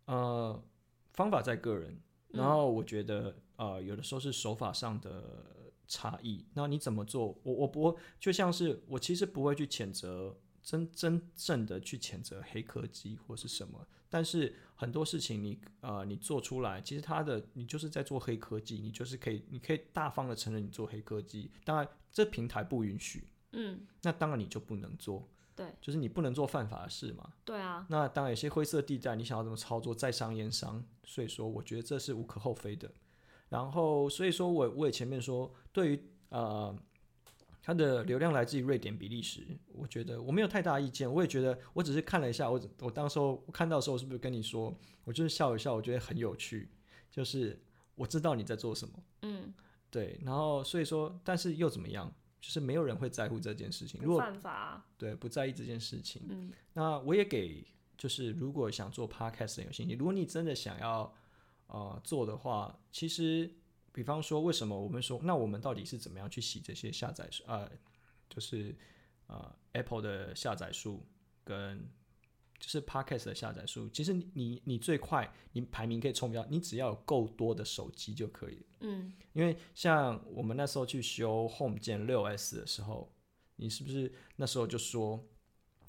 [0.05, 0.63] 呃
[1.11, 1.99] 方法在个人，
[2.34, 5.23] 然后我觉得、嗯、呃有的时候是手法上的
[5.88, 6.45] 差异。
[6.53, 7.38] 那你怎么做？
[7.43, 13.86] 我我不就像是我其实不会去谴责真真正的去谴责黑科技或是什么。
[14.09, 21.49] 但是很多事情你呃你做出来，其实它的你就是在做黑科技，你就是可以你可以大方的承认你做黑科技。
[21.63, 23.23] 当然这平台不允许，
[23.53, 25.27] 嗯，那当然你就不能做，
[25.62, 27.32] 对，就是你不能做犯法的事嘛。
[27.45, 27.86] 对啊。
[27.89, 32.91] 那当然有些灰色地带，你想要怎么操作，在商言商，所以说我觉得这是无可厚非的。
[33.49, 36.76] 然后所以说我我也前面说，对于呃。
[37.64, 41.07] 它的流量来自于瑞典、比利时，我觉得我没有太大意见。
[41.14, 46.72] 我也觉得，我只是看了一下，我我当时候我看到的时候，是不是跟你说，我就是笑一笑，我觉得很有趣，
[47.12, 47.62] 就是
[47.93, 49.53] 我知道你在做什么，嗯，
[49.91, 50.20] 对。
[50.24, 52.12] 然后所以说，但是又怎么样？
[52.41, 54.01] 就是没有人会在乎这件事情。
[54.01, 54.21] 如果
[54.97, 56.23] 对，不在意这件事情。
[56.27, 57.65] 嗯，那我也给
[57.97, 61.13] 就是如果想做 podcast 的有兴趣，如果你真的想要
[61.67, 63.49] 呃做的话，其实
[63.93, 67.43] 比方说，为什么我们说，那我们到底是怎么样去洗这些下载数？
[67.45, 67.71] 呃，
[68.29, 68.75] 就是
[69.27, 71.05] 呃 Apple 的下载数
[71.43, 71.87] 跟。
[72.62, 78.64] 就是 Podcast 的下载数，其实你你最快，你排名可以冲比较，你只要有够多的手机就可以。
[78.82, 83.12] 嗯，因为像我们那时候去修 Home 键六 S 的时候，
[83.55, 85.20] 你是不是那时候就说，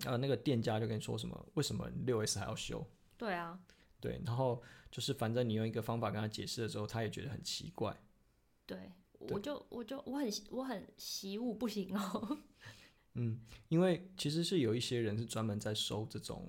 [0.07, 1.47] 呃，那个店家就跟你说什么？
[1.53, 2.83] 为什么六 S 还要修？
[3.19, 3.61] 对啊，
[4.01, 7.95] 对，然后就是反正你用一个方法跟他解释的时候，他也觉得很奇怪。
[8.65, 12.39] 对，我就我就我很我很习武不行哦。
[13.15, 16.49] 嗯，因为其实是有一些人是专门在收这种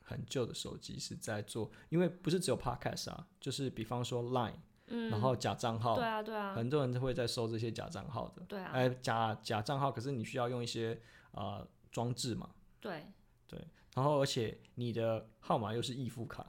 [0.00, 4.54] 很旧的手机，是在做，因为不是只有 Podcast 啊，就是比方说 Line，
[4.86, 11.00] 嗯，然后假账号，对啊对啊，很多人都会在收这些假账号的，对啊，哎，假假账号，可是你需要用一些
[11.32, 13.06] 呃装置嘛，对。
[13.46, 13.62] 对，
[13.94, 16.48] 然后而且你的号码又是易付卡，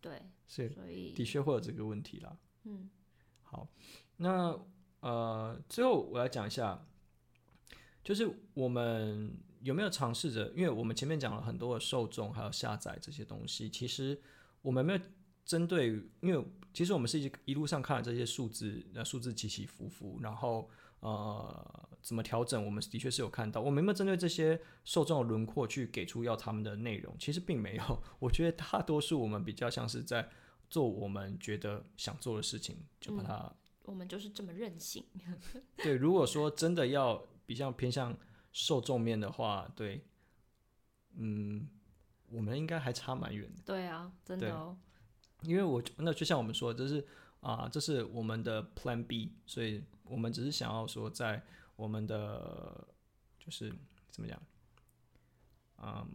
[0.00, 2.90] 对，所以所以的确会有这个问题啦，嗯，
[3.42, 3.68] 好，
[4.16, 4.58] 那
[4.98, 6.84] 呃最后我要讲一下。
[8.02, 10.50] 就是我们有没有尝试着？
[10.56, 13.68] 因为我们前面讲了很多的受众，还有下载这些东西。
[13.68, 14.18] 其实
[14.62, 15.00] 我们没有
[15.44, 15.88] 针对，
[16.20, 20.70] 因为其实我们是一一路上看了这些数字，那，数字起起伏伏，然后
[21.00, 22.64] 呃，怎么调整？
[22.64, 23.60] 我们的确是有看到。
[23.60, 27.14] 我们有没有针对这些受众的轮廓去给出要他们的内容？
[27.18, 28.02] 其实并没有。
[28.18, 30.26] 我觉得大多数我们比较像是在
[30.70, 33.34] 做我们觉得想做的事情，就把它。
[33.36, 35.04] 嗯，我们就是这么任性。
[35.76, 37.26] 对，如果说真的要。
[37.50, 38.16] 比较偏向
[38.52, 40.00] 受众面的话，对，
[41.16, 41.68] 嗯，
[42.28, 43.60] 我们应该还差蛮远的。
[43.66, 44.78] 对啊，真的哦。
[45.42, 47.04] 因为我那就像我们说，这是
[47.40, 51.42] 啊，这是我们的 Plan B，所以我们只是想要说，在
[51.74, 52.86] 我们的
[53.40, 53.74] 就是
[54.12, 54.40] 怎么讲，
[55.82, 56.06] 嗯，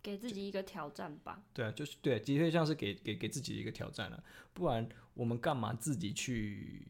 [0.00, 1.42] 给自己一个挑战吧。
[1.52, 4.22] 对啊，就是对，的确像是给给给自己一个挑战了，
[4.52, 6.86] 不然我们干嘛自己去？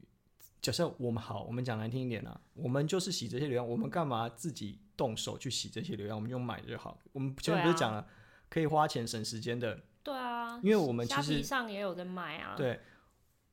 [0.67, 6.19] 假设我们好，我们讲难听一点啊，我们就是洗这些流量，我们干嘛自己动手去洗这些流量？
[6.19, 7.01] 我们用买就好。
[7.12, 8.07] 我们前面不是讲了，啊、
[8.49, 9.81] 可以花钱省时间的。
[10.03, 12.57] 对啊，因为我们其实虾皮上也有在卖啊。
[12.57, 12.81] 对，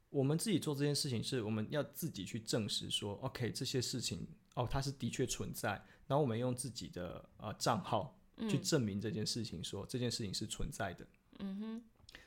[0.09, 5.69] 我们自己做这件事情，是我们要自己去证实说，OK，这些事情哦，它是的确存在。
[6.07, 8.17] 然后我们用自己的呃账号
[8.49, 11.05] 去证明这件事情说，说、嗯、这件事情是存在的。
[11.37, 11.83] 嗯哼。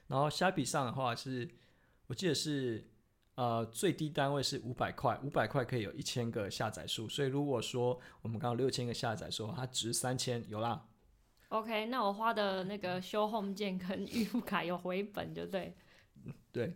[0.06, 1.50] 然后虾皮上的话是，
[2.06, 2.88] 我记得是。
[3.36, 10.88] 呃，最低单位是五百块，五百块可以有一千个下载数，所以如果说我们刚刚六千个下载数，它值三千，有啦。
[11.48, 15.76] OK，那我花的那个修 Home 键跟预付卡有回本，就对。
[16.50, 16.74] 对，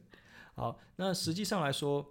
[0.54, 2.06] 好，那实际上来说，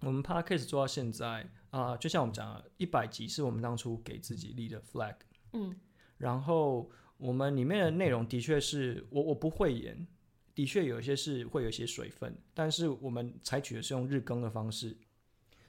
[0.00, 5.16] 我们 Podcast 做到现在啊、呃，就像我们讲的，一百集是我们当初给自己立的 flag，
[5.54, 5.74] 嗯，
[6.18, 10.06] 然后我们里面的内容的确是我我不会演。
[10.58, 14.96] 的确有一些是会有一些水分，但是我们采取的是用日更的方式，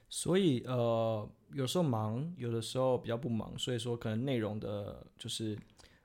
[0.09, 5.53] 所以呃有时候忙，有的时候比较不忙，所以说可能内容的就是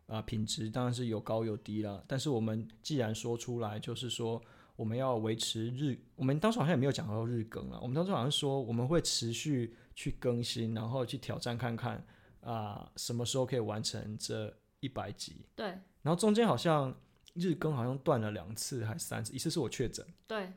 [0.04, 2.04] 啊、呃、品质当然是有高有低了。
[2.06, 4.38] 但是我们既然说出来，就是说
[4.76, 11.96] 我们要维持日，我们当时好像也没有讲到日更啊，我们当时好像说我们会持续去更新，然后去挑战看看
[12.42, 15.46] 啊、呃、什么时候可以完成这一百集。
[15.56, 15.68] 对，
[16.02, 16.94] 然后中间好像。
[17.34, 20.52] 日更好像断了两次还是三次，一次是我确诊，对，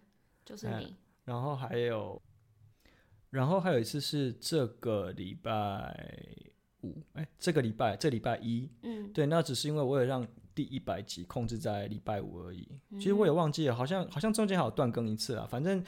[0.46, 0.96] 就是你。
[1.26, 2.22] 然后还有，
[3.30, 6.16] 然后还有一次是这个礼拜
[6.84, 10.26] 五，哎，这个礼拜这礼拜一，嗯，对，那只是因为我有让
[10.56, 12.66] 第一百集控制在礼拜五而已。
[12.92, 15.46] 嗯、其实我也忘记了，好像好像中间还有断更一次啊。
[15.50, 15.84] 反正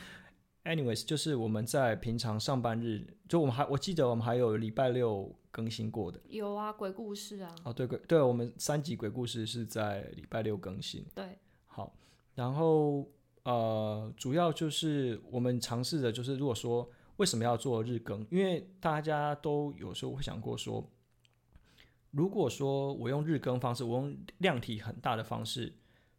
[0.70, 5.36] ，anyways，就是我们在平常上班日，就我们还我记得我们还有礼拜六。
[5.52, 7.56] 更新过的有啊，鬼故事啊。
[7.64, 11.04] 哦，对鬼，对，我们三集鬼故事是在礼拜六更新。
[11.16, 11.92] 对，好，
[12.36, 13.12] 然后
[13.42, 20.88] 呃，主要就是我们尝试的，就是如果说为什么要做日更，因为大家都有时候会想过说，
[22.12, 25.74] 如果说我用日更方式，我用量体很大的方式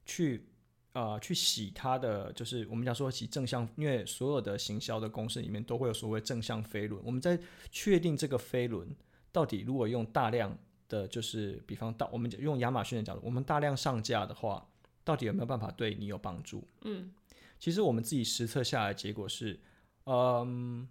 [0.05, 0.50] 去啊、
[0.93, 7.39] 呃、去洗它的，就是我们讲说洗正向，因为所有的行销的公式里面都会有所谓正向飞轮，我们在
[7.71, 8.89] 确定这个飞轮。
[9.33, 14.67] 到底如果用大量的就是，比方到，我们用亚马逊的角度，我们大量上架的话，
[15.05, 16.67] 到底有没有办法对你有帮助？
[16.81, 17.13] 嗯，
[17.61, 19.61] 其实我们自己实测下来结果是，
[20.07, 20.89] 嗯，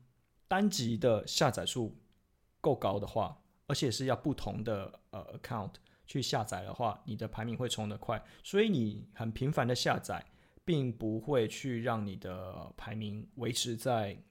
[0.47, 1.97] 单集的下载数
[2.61, 5.73] 够高的话，而且是要不同的呃 account
[6.09, 8.21] 去下载的话，你的排名会冲得快。
[8.43, 10.25] 所以你很频繁的下载，
[10.65, 14.21] 并不会去让你的排名维持在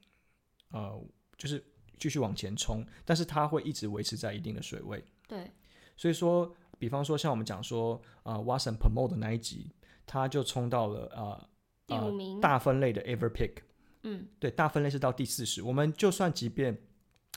[0.72, 1.02] 呃，
[1.38, 1.64] 就是。
[2.00, 5.04] 继续往前冲，但是它会一直维持在一定的水位。
[5.26, 5.50] 对，
[5.96, 9.74] 所以说比方说像我们讲说啊、呃、Watson Promote 的那一集，
[10.06, 11.48] 它就冲到了呃
[11.88, 13.62] 第五名、呃、大分类的 Everpick，
[14.04, 15.60] 嗯，对，大分类是到第四十。
[15.60, 16.80] 我们就算即便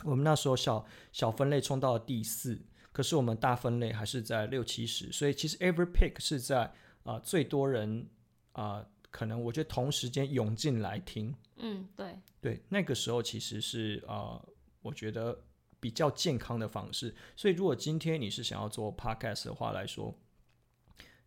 [0.03, 2.61] 我们那时候小小分类冲到了第四，
[3.01, 6.65] 可是我们大分类还是在六七十，所以其实 every pick 是在
[7.01, 8.07] 啊、呃、最多人
[8.51, 8.75] 啊。
[8.75, 14.41] 呃可能我觉得同时间涌进来听，嗯，对，对，那个时候其实是呃，
[14.81, 15.37] 我觉得
[15.81, 17.13] 比较健康的方式。
[17.35, 20.17] 所以如果今天你是想要做 podcast 的话来说，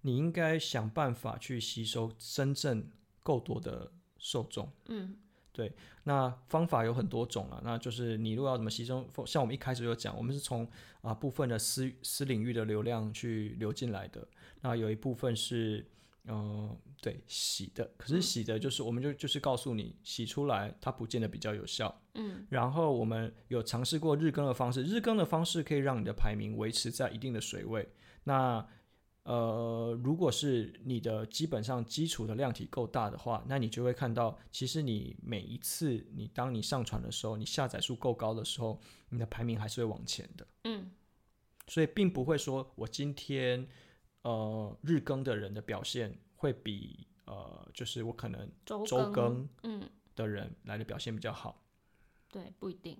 [0.00, 2.88] 你应该想办法去吸收真正
[3.22, 4.72] 够多的受众。
[4.86, 5.18] 嗯，
[5.54, 10.66] 对，那方法有很多种啊，那就是你如果要怎么吸收，像我们一开始就讲，我们是从
[11.00, 14.28] 啊、呃、部分的私私领域的流量去流进来的，
[14.60, 15.86] 那有一部分是。
[16.26, 21.94] 嗯、呃，对，洗的，可是洗的就是，我们就就是告诉你，洗出来它不见得比较有效。
[22.14, 27.86] 嗯，然后我们有尝试过日更的方式，日更的方式可以让你的排名维持在一定的水位。
[28.22, 28.66] 那
[29.24, 40.46] 呃，如果是你的基本上基础的量体够大的话，那你就会看到，其实你每一次你当你上传的时候，你下载数够高的时候，你的排名还是会往前的。
[40.64, 40.90] 嗯，
[41.66, 43.68] 所以并不会说我今天。
[44.26, 49.82] 呃，日更的人的表现会比呃，就是我可能周更嗯
[50.16, 51.62] 的人来的表现比较好。
[52.30, 52.96] 对，不一定。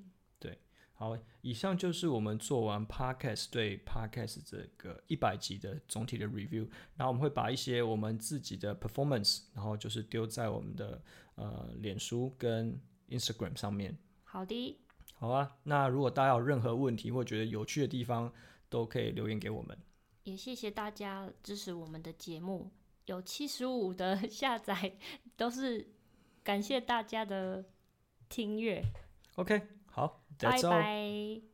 [0.98, 6.68] 对，好，以上就是我们做完 Podcast 对 Podcast 这个一百集的总体的 review。
[6.96, 11.02] 然后我们会把一些我们自己的 performance，然后就是丢在我们的
[11.34, 13.96] 呃脸书跟 Instagram 上面。
[14.22, 14.78] 好的。
[15.16, 18.32] 好啊，那如果大家有任何问题或觉得有趣的地方，
[18.68, 19.78] 都可以留言给我们。
[20.24, 22.70] 也谢谢大家支持我们的节目，
[23.06, 24.98] 有七十五的 下载，
[25.36, 25.94] 都是
[26.42, 27.64] 感谢大家的
[28.28, 28.82] 听阅。
[29.36, 29.62] OK，
[29.94, 31.53] 好，拜拜。